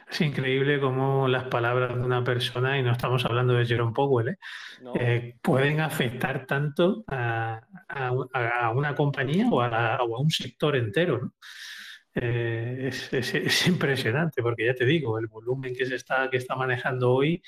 Es 0.09 0.19
increíble 0.21 0.79
cómo 0.81 1.27
las 1.27 1.45
palabras 1.45 1.95
de 1.95 2.01
una 2.01 2.23
persona, 2.23 2.77
y 2.77 2.83
no 2.83 2.91
estamos 2.91 3.23
hablando 3.25 3.53
de 3.53 3.65
Jerome 3.65 3.93
Powell, 3.93 4.29
¿eh? 4.29 4.37
Eh, 4.95 5.35
pueden 5.41 5.79
afectar 5.79 6.45
tanto 6.47 7.05
a, 7.07 7.61
una 8.73 8.95
compañía 8.95 9.47
o 9.49 9.61
a, 9.61 10.03
un 10.03 10.31
sector 10.31 10.75
entero. 10.75 11.33
Eh, 12.15 12.89
es, 13.11 13.67
impresionante, 13.67 14.41
porque 14.41 14.65
ya 14.65 14.73
te 14.73 14.85
digo, 14.85 15.19
el 15.19 15.27
volumen 15.27 15.75
que 15.75 15.85
se 15.85 15.95
está, 15.95 16.29
que 16.29 16.37
está 16.37 16.55
manejando 16.55 17.11
hoy, 17.11 17.41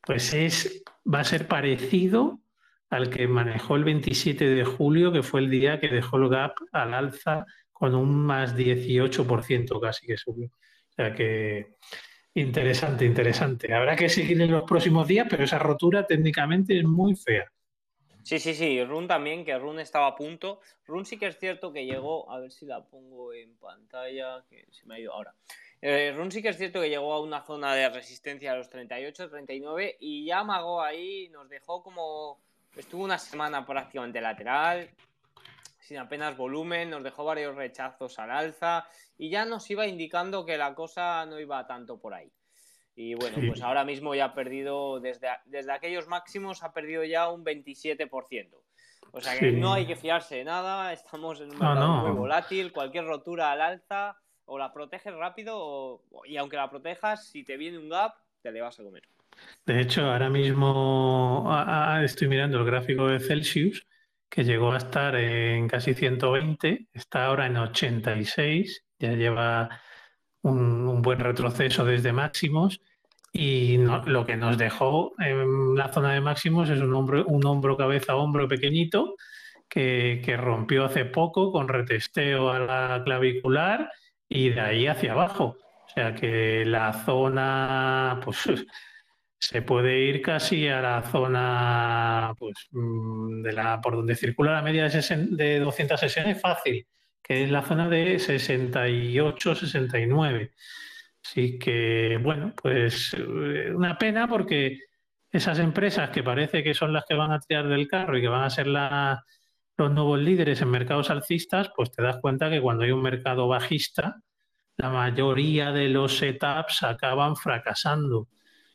pues 0.00 0.34
es, 0.34 0.82
va 1.12 1.20
a 1.20 1.24
ser 1.24 1.46
parecido 1.46 2.40
al 2.90 3.08
que 3.08 3.26
manejó 3.26 3.76
el 3.76 3.84
27 3.84 4.44
de 4.44 4.64
julio, 4.64 5.12
que 5.12 5.22
fue 5.22 5.40
el 5.40 5.50
día 5.50 5.80
que 5.80 5.88
dejó 5.88 6.18
el 6.18 6.28
gap 6.28 6.54
al 6.72 6.94
alza 6.94 7.46
con 7.72 7.94
un 7.94 8.14
más 8.14 8.56
18% 8.56 9.80
casi 9.80 10.06
que 10.06 10.16
subió. 10.16 10.48
O 10.48 10.92
sea 10.94 11.14
que 11.14 11.76
interesante, 12.34 13.04
interesante. 13.04 13.72
Habrá 13.74 13.96
que 13.96 14.08
seguir 14.08 14.40
en 14.40 14.50
los 14.50 14.64
próximos 14.64 15.06
días, 15.06 15.26
pero 15.28 15.44
esa 15.44 15.58
rotura 15.58 16.06
técnicamente 16.06 16.78
es 16.78 16.84
muy 16.84 17.16
fea. 17.16 17.51
Sí, 18.22 18.38
sí, 18.38 18.54
sí, 18.54 18.84
Run 18.84 19.08
también, 19.08 19.44
que 19.44 19.58
Run 19.58 19.80
estaba 19.80 20.06
a 20.06 20.14
punto. 20.14 20.60
Run 20.86 21.04
sí 21.04 21.18
que 21.18 21.26
es 21.26 21.38
cierto 21.38 21.72
que 21.72 21.84
llegó, 21.84 22.30
a 22.30 22.38
ver 22.38 22.52
si 22.52 22.66
la 22.66 22.82
pongo 22.84 23.32
en 23.32 23.56
pantalla, 23.56 24.44
que 24.48 24.66
se 24.70 24.86
me 24.86 24.94
ha 24.94 25.00
ido 25.00 25.12
ahora. 25.12 25.34
Eh, 25.80 26.12
Run 26.16 26.30
sí 26.30 26.40
que 26.40 26.50
es 26.50 26.56
cierto 26.56 26.80
que 26.80 26.88
llegó 26.88 27.12
a 27.12 27.20
una 27.20 27.42
zona 27.42 27.74
de 27.74 27.88
resistencia 27.88 28.52
a 28.52 28.56
los 28.56 28.68
38, 28.70 29.28
39 29.28 29.96
y 29.98 30.24
ya 30.24 30.40
amagó 30.40 30.82
ahí, 30.82 31.28
nos 31.30 31.48
dejó 31.48 31.82
como... 31.82 32.40
Estuvo 32.76 33.04
una 33.04 33.18
semana 33.18 33.66
prácticamente 33.66 34.20
lateral, 34.20 34.88
sin 35.80 35.98
apenas 35.98 36.36
volumen, 36.36 36.88
nos 36.88 37.02
dejó 37.02 37.24
varios 37.24 37.54
rechazos 37.54 38.18
al 38.18 38.30
alza 38.30 38.86
y 39.18 39.28
ya 39.28 39.44
nos 39.44 39.68
iba 39.70 39.86
indicando 39.86 40.46
que 40.46 40.56
la 40.56 40.74
cosa 40.74 41.26
no 41.26 41.38
iba 41.38 41.66
tanto 41.66 41.98
por 41.98 42.14
ahí. 42.14 42.30
Y 42.94 43.14
bueno, 43.14 43.38
pues 43.46 43.62
ahora 43.62 43.84
mismo 43.84 44.14
ya 44.14 44.26
ha 44.26 44.34
perdido, 44.34 45.00
desde, 45.00 45.28
desde 45.46 45.72
aquellos 45.72 46.08
máximos 46.08 46.62
ha 46.62 46.72
perdido 46.72 47.04
ya 47.04 47.30
un 47.30 47.44
27%. 47.44 48.62
O 49.12 49.20
sea 49.20 49.38
que 49.38 49.52
no 49.52 49.72
hay 49.72 49.86
que 49.86 49.96
fiarse 49.96 50.36
de 50.36 50.44
nada, 50.44 50.92
estamos 50.92 51.40
en 51.40 51.50
un 51.50 51.58
mercado 51.58 52.06
muy 52.06 52.12
volátil, 52.12 52.72
cualquier 52.72 53.04
rotura 53.04 53.52
al 53.52 53.60
alza 53.60 54.16
o 54.46 54.58
la 54.58 54.72
proteges 54.72 55.14
rápido 55.14 56.02
y 56.24 56.36
aunque 56.36 56.56
la 56.56 56.70
protejas, 56.70 57.28
si 57.28 57.44
te 57.44 57.56
viene 57.56 57.78
un 57.78 57.88
gap, 57.88 58.14
te 58.42 58.50
le 58.52 58.60
vas 58.60 58.78
a 58.80 58.82
comer. 58.82 59.02
De 59.64 59.80
hecho, 59.80 60.02
ahora 60.10 60.30
mismo 60.30 61.50
estoy 62.02 62.28
mirando 62.28 62.58
el 62.58 62.64
gráfico 62.64 63.08
de 63.08 63.20
Celsius 63.20 63.86
que 64.28 64.44
llegó 64.44 64.72
a 64.72 64.78
estar 64.78 65.14
en 65.16 65.68
casi 65.68 65.92
120, 65.92 66.88
está 66.94 67.26
ahora 67.26 67.46
en 67.46 67.56
86, 67.58 68.82
ya 68.98 69.12
lleva 69.12 69.68
un, 70.42 71.02
buen 71.02 71.18
retroceso 71.18 71.84
desde 71.84 72.12
máximos 72.12 72.80
y 73.32 73.78
lo 73.78 74.26
que 74.26 74.36
nos 74.36 74.58
dejó 74.58 75.14
en 75.18 75.74
la 75.74 75.88
zona 75.92 76.12
de 76.12 76.20
máximos 76.20 76.68
es 76.68 76.80
un 76.80 76.94
hombro, 76.94 77.24
un 77.26 77.44
hombro 77.46 77.76
cabeza 77.76 78.14
hombro 78.14 78.46
pequeñito 78.46 79.16
que, 79.68 80.20
que 80.24 80.36
rompió 80.36 80.84
hace 80.84 81.06
poco 81.06 81.50
con 81.50 81.68
retesteo 81.68 82.50
a 82.50 82.58
la 82.58 83.02
clavicular 83.04 83.90
y 84.28 84.50
de 84.50 84.60
ahí 84.60 84.86
hacia 84.86 85.12
abajo. 85.12 85.56
O 85.92 85.94
sea 85.94 86.14
que 86.14 86.64
la 86.64 86.92
zona, 86.92 88.20
pues 88.24 88.44
se 89.38 89.62
puede 89.62 89.98
ir 90.00 90.22
casi 90.22 90.68
a 90.68 90.80
la 90.80 91.02
zona 91.02 92.34
pues, 92.38 92.68
mm, 92.70 93.42
de 93.42 93.52
la, 93.52 93.80
por 93.80 93.96
donde 93.96 94.14
circula 94.14 94.52
la 94.52 94.62
media 94.62 94.88
de, 94.88 95.26
de 95.30 95.58
200 95.58 96.00
sesiones 96.00 96.40
fácil, 96.40 96.86
que 97.22 97.44
es 97.44 97.50
la 97.50 97.62
zona 97.62 97.88
de 97.88 98.16
68-69. 98.16 100.52
Así 101.24 101.58
que, 101.58 102.18
bueno, 102.22 102.52
pues 102.60 103.14
eh, 103.14 103.72
una 103.74 103.96
pena 103.96 104.28
porque 104.28 104.80
esas 105.30 105.58
empresas 105.58 106.10
que 106.10 106.22
parece 106.22 106.62
que 106.62 106.74
son 106.74 106.92
las 106.92 107.06
que 107.06 107.14
van 107.14 107.32
a 107.32 107.40
tirar 107.40 107.68
del 107.68 107.88
carro 107.88 108.18
y 108.18 108.20
que 108.20 108.28
van 108.28 108.44
a 108.44 108.50
ser 108.50 108.66
los 108.66 109.90
nuevos 109.90 110.20
líderes 110.20 110.60
en 110.60 110.70
mercados 110.70 111.08
alcistas, 111.10 111.70
pues 111.74 111.90
te 111.90 112.02
das 112.02 112.18
cuenta 112.20 112.50
que 112.50 112.60
cuando 112.60 112.84
hay 112.84 112.90
un 112.90 113.02
mercado 113.02 113.48
bajista, 113.48 114.16
la 114.76 114.90
mayoría 114.90 115.72
de 115.72 115.88
los 115.88 116.18
setups 116.18 116.82
acaban 116.82 117.36
fracasando. 117.36 118.18
O 118.20 118.28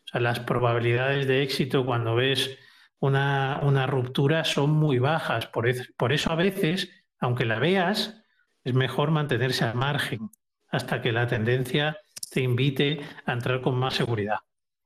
sea, 0.05 0.21
las 0.21 0.39
probabilidades 0.39 1.27
de 1.27 1.43
éxito 1.43 1.85
cuando 1.85 2.15
ves 2.15 2.57
una, 2.99 3.87
ruptura 3.87 4.43
son 4.43 4.71
muy 4.71 4.99
bajas. 4.99 5.47
Por, 5.47 5.67
por 5.97 6.13
eso 6.13 6.31
a 6.31 6.35
veces, 6.35 6.89
aunque 7.19 7.45
la 7.45 7.59
veas, 7.59 8.23
es 8.67 8.73
mejor 8.73 9.11
mantenerse 9.11 9.63
al 9.63 9.75
margen 9.75 10.29
hasta 10.67 11.01
que 11.01 11.13
la 11.13 11.25
tendencia 11.25 11.97
te 12.29 12.41
invite 12.41 12.99
a 13.25 13.31
entrar 13.31 13.61
con 13.61 13.75
más 13.75 13.93
seguridad. 13.93 14.39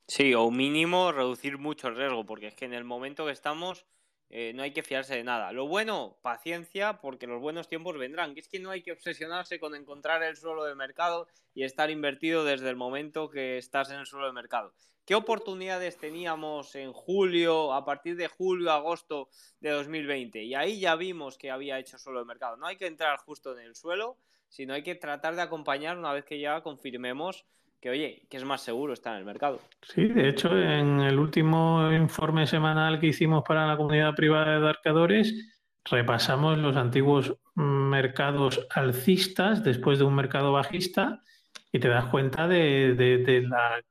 Sí, 0.08 0.36
o 0.36 0.52
mínimo 0.52 1.12
reducir 1.12 1.58
mucho 1.58 1.88
el 1.88 1.96
riesgo, 1.96 2.24
porque 2.24 2.48
es 2.48 2.54
que 2.54 2.66
en 2.66 2.76
el 2.76 2.84
momento 2.84 3.26
que 3.26 3.32
estamos 3.32 3.88
eh, 4.30 4.54
no 4.54 4.62
hay 4.62 4.72
que 4.72 4.84
fiarse 4.84 5.16
de 5.16 5.24
nada. 5.24 5.52
Lo 5.52 5.68
bueno, 5.68 6.20
paciencia, 6.22 7.02
porque 7.02 7.26
los 7.26 7.42
buenos 7.42 7.68
tiempos 7.68 7.98
vendrán. 7.98 8.36
Que 8.36 8.42
es 8.42 8.48
que 8.48 8.60
no 8.60 8.70
hay 8.70 8.84
que 8.84 8.92
obsesionarse 8.92 9.60
con 9.60 9.74
encontrar 9.74 10.22
el 10.22 10.38
suelo 10.38 10.64
de 10.64 10.76
mercado 10.76 11.28
y 11.56 11.64
estar 11.64 11.90
invertido 11.90 12.46
desde 12.46 12.70
el 12.70 12.76
momento 12.76 13.32
que 13.32 13.58
estás 13.58 13.90
en 13.90 13.98
el 13.98 14.06
suelo 14.06 14.28
de 14.28 14.34
mercado. 14.34 14.76
¿Qué 15.12 15.16
oportunidades 15.16 15.98
teníamos 15.98 16.74
en 16.74 16.94
julio, 16.94 17.74
a 17.74 17.84
partir 17.84 18.16
de 18.16 18.30
julio, 18.30 18.72
agosto 18.72 19.28
de 19.60 19.72
2020? 19.72 20.42
Y 20.42 20.56
ahí 20.56 20.80
ya 20.80 20.96
vimos 20.96 21.38
que 21.38 21.52
había 21.52 21.78
hecho 21.80 21.98
suelo 21.98 22.20
de 22.20 22.26
mercado. 22.26 22.56
No 22.56 22.66
hay 22.66 22.78
que 22.78 22.88
entrar 22.88 23.18
justo 23.18 23.52
en 23.52 23.66
el 23.66 23.76
suelo, 23.76 24.16
sino 24.48 24.74
hay 24.74 24.84
que 24.84 24.96
tratar 24.96 25.36
de 25.36 25.42
acompañar 25.42 25.98
una 25.98 26.14
vez 26.14 26.24
que 26.24 26.40
ya 26.40 26.62
confirmemos 26.62 27.46
que 27.82 27.90
oye, 27.90 28.26
que 28.30 28.38
es 28.38 28.46
más 28.46 28.62
seguro 28.62 28.94
estar 28.94 29.12
en 29.12 29.20
el 29.20 29.26
mercado. 29.26 29.60
Sí, 29.82 30.08
de 30.08 30.30
hecho, 30.30 30.58
en 30.58 31.02
el 31.02 31.20
último 31.20 31.92
informe 31.92 32.48
semanal 32.48 32.98
que 32.98 33.08
hicimos 33.08 33.44
para 33.46 33.68
la 33.68 33.76
comunidad 33.76 34.16
privada 34.16 34.62
de 34.62 34.70
arcadores, 34.70 35.60
repasamos 35.84 36.58
los 36.58 36.78
antiguos 36.78 37.36
mercados 37.56 38.66
alcistas 38.70 39.62
después 39.62 40.00
de 40.00 40.06
un 40.06 40.16
mercado 40.16 40.54
bajista 40.54 41.22
y 41.70 41.80
te 41.80 41.90
das 41.90 42.06
cuenta 42.06 42.48
de, 42.48 43.46
la 43.50 43.82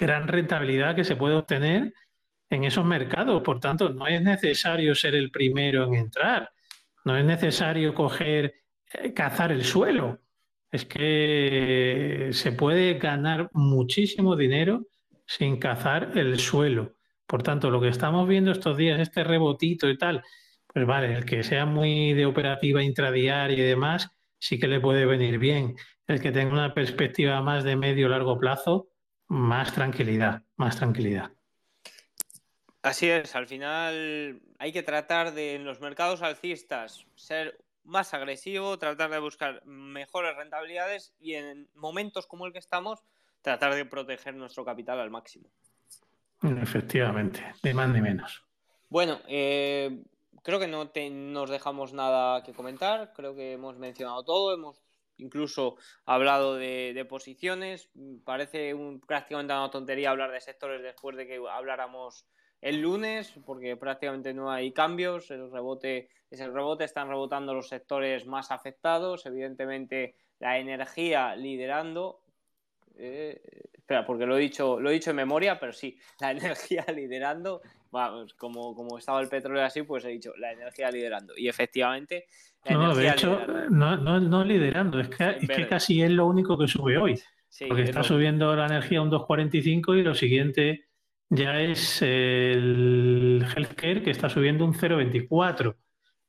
gran 0.00 0.26
rentabilidad 0.26 0.96
que 0.96 1.04
se 1.04 1.16
puede 1.16 1.36
obtener 1.36 1.92
en 2.48 2.64
esos 2.64 2.84
mercados. 2.84 3.42
Por 3.42 3.60
tanto, 3.60 3.90
no 3.90 4.06
es 4.06 4.22
necesario 4.22 4.94
ser 4.94 5.14
el 5.14 5.30
primero 5.30 5.84
en 5.86 5.94
entrar. 5.94 6.50
No 7.04 7.16
es 7.16 7.24
necesario 7.24 7.94
coger, 7.94 8.54
eh, 8.92 9.12
cazar 9.12 9.52
el 9.52 9.64
suelo. 9.64 10.20
Es 10.70 10.84
que 10.86 12.30
se 12.32 12.52
puede 12.52 12.94
ganar 12.94 13.50
muchísimo 13.52 14.36
dinero 14.36 14.86
sin 15.26 15.58
cazar 15.58 16.12
el 16.16 16.38
suelo. 16.38 16.94
Por 17.26 17.42
tanto, 17.42 17.70
lo 17.70 17.80
que 17.80 17.88
estamos 17.88 18.28
viendo 18.28 18.50
estos 18.50 18.76
días, 18.76 19.00
este 19.00 19.22
rebotito 19.24 19.88
y 19.88 19.96
tal, 19.98 20.22
pues 20.66 20.86
vale, 20.86 21.14
el 21.14 21.24
que 21.24 21.42
sea 21.42 21.66
muy 21.66 22.12
de 22.14 22.26
operativa 22.26 22.82
intradiaria 22.82 23.56
y 23.58 23.68
demás, 23.68 24.10
sí 24.38 24.58
que 24.58 24.68
le 24.68 24.80
puede 24.80 25.06
venir 25.06 25.38
bien. 25.38 25.76
El 26.06 26.20
que 26.20 26.32
tenga 26.32 26.52
una 26.52 26.74
perspectiva 26.74 27.40
más 27.42 27.64
de 27.64 27.76
medio 27.76 28.08
largo 28.08 28.38
plazo, 28.38 28.89
más 29.30 29.72
tranquilidad, 29.72 30.42
más 30.56 30.76
tranquilidad. 30.76 31.30
Así 32.82 33.08
es, 33.08 33.36
al 33.36 33.46
final 33.46 34.42
hay 34.58 34.72
que 34.72 34.82
tratar 34.82 35.32
de 35.32 35.54
en 35.54 35.64
los 35.64 35.80
mercados 35.80 36.22
alcistas 36.22 37.06
ser 37.14 37.62
más 37.84 38.12
agresivo, 38.12 38.76
tratar 38.78 39.10
de 39.10 39.20
buscar 39.20 39.64
mejores 39.64 40.36
rentabilidades 40.36 41.14
y 41.20 41.34
en 41.34 41.68
momentos 41.74 42.26
como 42.26 42.44
el 42.44 42.52
que 42.52 42.58
estamos, 42.58 43.04
tratar 43.40 43.74
de 43.76 43.84
proteger 43.84 44.34
nuestro 44.34 44.64
capital 44.64 44.98
al 44.98 45.10
máximo. 45.10 45.48
Efectivamente, 46.42 47.54
de 47.62 47.72
más 47.72 47.88
ni 47.88 48.00
menos. 48.00 48.42
Bueno, 48.88 49.20
eh, 49.28 50.02
creo 50.42 50.58
que 50.58 50.66
no 50.66 50.90
nos 51.10 51.50
dejamos 51.50 51.92
nada 51.92 52.42
que 52.42 52.52
comentar, 52.52 53.12
creo 53.12 53.36
que 53.36 53.52
hemos 53.52 53.78
mencionado 53.78 54.24
todo, 54.24 54.52
hemos 54.52 54.80
incluso 55.20 55.76
hablado 56.04 56.56
de, 56.56 57.06
posiciones, 57.08 57.90
parece 58.24 58.74
un, 58.74 59.00
prácticamente 59.00 59.52
una 59.52 59.70
tontería 59.70 60.10
hablar 60.10 60.32
de 60.32 60.40
sectores 60.40 60.82
después 60.82 61.16
de 61.16 61.26
que 61.26 61.40
habláramos 61.50 62.26
el 62.60 62.80
lunes, 62.80 63.32
porque 63.46 63.76
prácticamente 63.76 64.34
no 64.34 64.50
hay 64.50 64.72
cambios, 64.72 65.30
el 65.30 65.50
rebote 65.50 66.10
es 66.30 66.40
el 66.40 66.52
rebote, 66.52 66.84
están 66.84 67.08
rebotando 67.08 67.54
los 67.54 67.68
sectores 67.68 68.26
más 68.26 68.50
afectados, 68.50 69.24
evidentemente 69.26 70.16
la 70.38 70.58
energía 70.58 71.34
liderando, 71.36 72.20
eh, 72.96 73.40
espera, 73.72 74.04
porque 74.04 74.26
lo 74.26 74.36
he 74.36 74.40
dicho, 74.40 74.78
lo 74.78 74.90
he 74.90 74.94
dicho 74.94 75.10
en 75.10 75.16
memoria, 75.16 75.58
pero 75.58 75.72
sí, 75.72 75.98
la 76.20 76.32
energía 76.32 76.84
liderando, 76.94 77.62
vamos, 77.90 78.34
como, 78.34 78.74
como 78.74 78.98
estaba 78.98 79.20
el 79.20 79.28
petróleo 79.28 79.64
así, 79.64 79.82
pues 79.82 80.04
he 80.04 80.08
dicho 80.08 80.32
la 80.36 80.52
energía 80.52 80.90
liderando. 80.90 81.34
Y 81.36 81.48
efectivamente. 81.48 82.26
No, 82.68 82.94
de 82.94 83.08
hecho, 83.08 83.40
no, 83.70 83.96
no, 83.96 84.44
liderando, 84.44 85.00
es 85.00 85.08
que, 85.08 85.36
es 85.40 85.48
que 85.48 85.66
casi 85.66 86.02
es 86.02 86.10
lo 86.10 86.26
único 86.26 86.58
que 86.58 86.68
sube 86.68 86.98
hoy. 86.98 87.20
porque 87.68 87.82
está 87.82 88.02
subiendo 88.02 88.54
la 88.54 88.66
energía 88.66 89.02
un 89.02 89.10
2,45 89.10 89.98
y 89.98 90.02
lo 90.02 90.14
siguiente 90.14 90.86
ya 91.30 91.60
es 91.60 92.02
el 92.02 93.46
healthcare 93.56 94.02
que 94.02 94.10
está 94.10 94.28
subiendo 94.28 94.64
un 94.64 94.74
0,24. 94.74 95.76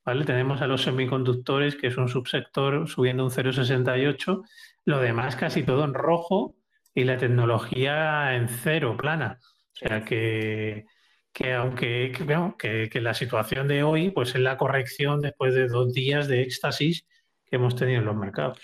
¿vale? 0.05 0.25
Tenemos 0.25 0.61
a 0.61 0.67
los 0.67 0.83
semiconductores, 0.83 1.75
que 1.75 1.87
es 1.87 1.97
un 1.97 2.07
subsector, 2.07 2.87
subiendo 2.87 3.23
un 3.23 3.31
0,68. 3.31 4.43
Lo 4.85 4.99
demás 4.99 5.35
casi 5.35 5.63
todo 5.63 5.83
en 5.83 5.93
rojo 5.93 6.55
y 6.93 7.03
la 7.03 7.17
tecnología 7.17 8.35
en 8.35 8.47
cero, 8.47 8.95
plana. 8.97 9.39
O 9.41 9.75
sea 9.75 10.05
que, 10.05 10.85
que 11.33 11.53
aunque 11.53 12.11
que, 12.57 12.89
que, 12.91 13.01
la 13.01 13.13
situación 13.13 13.67
de 13.67 13.83
hoy 13.83 14.11
pues 14.11 14.35
es 14.35 14.41
la 14.41 14.57
corrección 14.57 15.21
después 15.21 15.53
de 15.53 15.67
dos 15.67 15.93
días 15.93 16.27
de 16.27 16.41
éxtasis 16.41 17.05
que 17.45 17.55
hemos 17.55 17.75
tenido 17.75 17.99
en 17.99 18.05
los 18.05 18.15
mercados. 18.15 18.59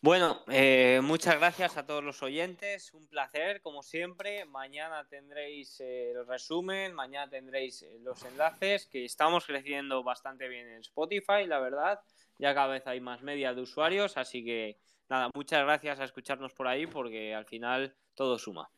Bueno, 0.00 0.44
eh, 0.46 1.00
muchas 1.02 1.38
gracias 1.40 1.76
a 1.76 1.84
todos 1.84 2.04
los 2.04 2.22
oyentes, 2.22 2.94
un 2.94 3.08
placer 3.08 3.60
como 3.60 3.82
siempre. 3.82 4.44
Mañana 4.44 5.04
tendréis 5.08 5.80
eh, 5.80 6.12
el 6.12 6.24
resumen, 6.24 6.94
mañana 6.94 7.28
tendréis 7.28 7.82
eh, 7.82 7.98
los 8.00 8.24
enlaces, 8.24 8.86
que 8.86 9.04
estamos 9.04 9.44
creciendo 9.44 10.04
bastante 10.04 10.46
bien 10.46 10.68
en 10.68 10.80
Spotify, 10.82 11.46
la 11.48 11.58
verdad. 11.58 12.00
Ya 12.38 12.54
cada 12.54 12.68
vez 12.68 12.86
hay 12.86 13.00
más 13.00 13.22
media 13.22 13.52
de 13.54 13.62
usuarios, 13.62 14.16
así 14.16 14.44
que 14.44 14.78
nada, 15.08 15.30
muchas 15.34 15.64
gracias 15.64 15.98
a 15.98 16.04
escucharnos 16.04 16.52
por 16.52 16.68
ahí 16.68 16.86
porque 16.86 17.34
al 17.34 17.46
final 17.46 17.96
todo 18.14 18.38
suma. 18.38 18.70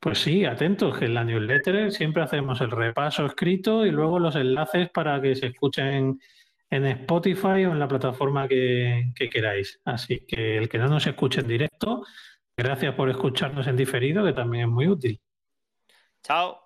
Pues 0.00 0.18
sí, 0.18 0.44
atentos, 0.44 0.98
que 0.98 1.06
en 1.06 1.14
la 1.14 1.24
newsletter 1.24 1.90
siempre 1.90 2.22
hacemos 2.22 2.60
el 2.60 2.70
repaso 2.70 3.26
escrito 3.26 3.84
y 3.86 3.90
luego 3.90 4.18
los 4.18 4.36
enlaces 4.36 4.90
para 4.90 5.20
que 5.20 5.34
se 5.34 5.46
escuchen 5.46 6.20
en 6.70 6.86
Spotify 6.86 7.64
o 7.64 7.72
en 7.72 7.78
la 7.78 7.88
plataforma 7.88 8.46
que, 8.48 9.12
queráis. 9.30 9.80
Así 9.84 10.26
que 10.26 10.58
el 10.58 10.68
que 10.68 10.78
no 10.78 10.88
nos 10.88 11.06
escuche 11.06 11.40
en 11.40 11.48
directo, 11.48 12.04
gracias 12.56 12.94
por 12.94 13.08
escucharnos 13.10 13.66
en 13.66 13.76
diferido, 13.76 14.24
que 14.24 14.32
también 14.32 14.68
es 14.68 14.70
muy 14.70 14.88
útil. 14.88 15.20
Chao. 16.22 16.65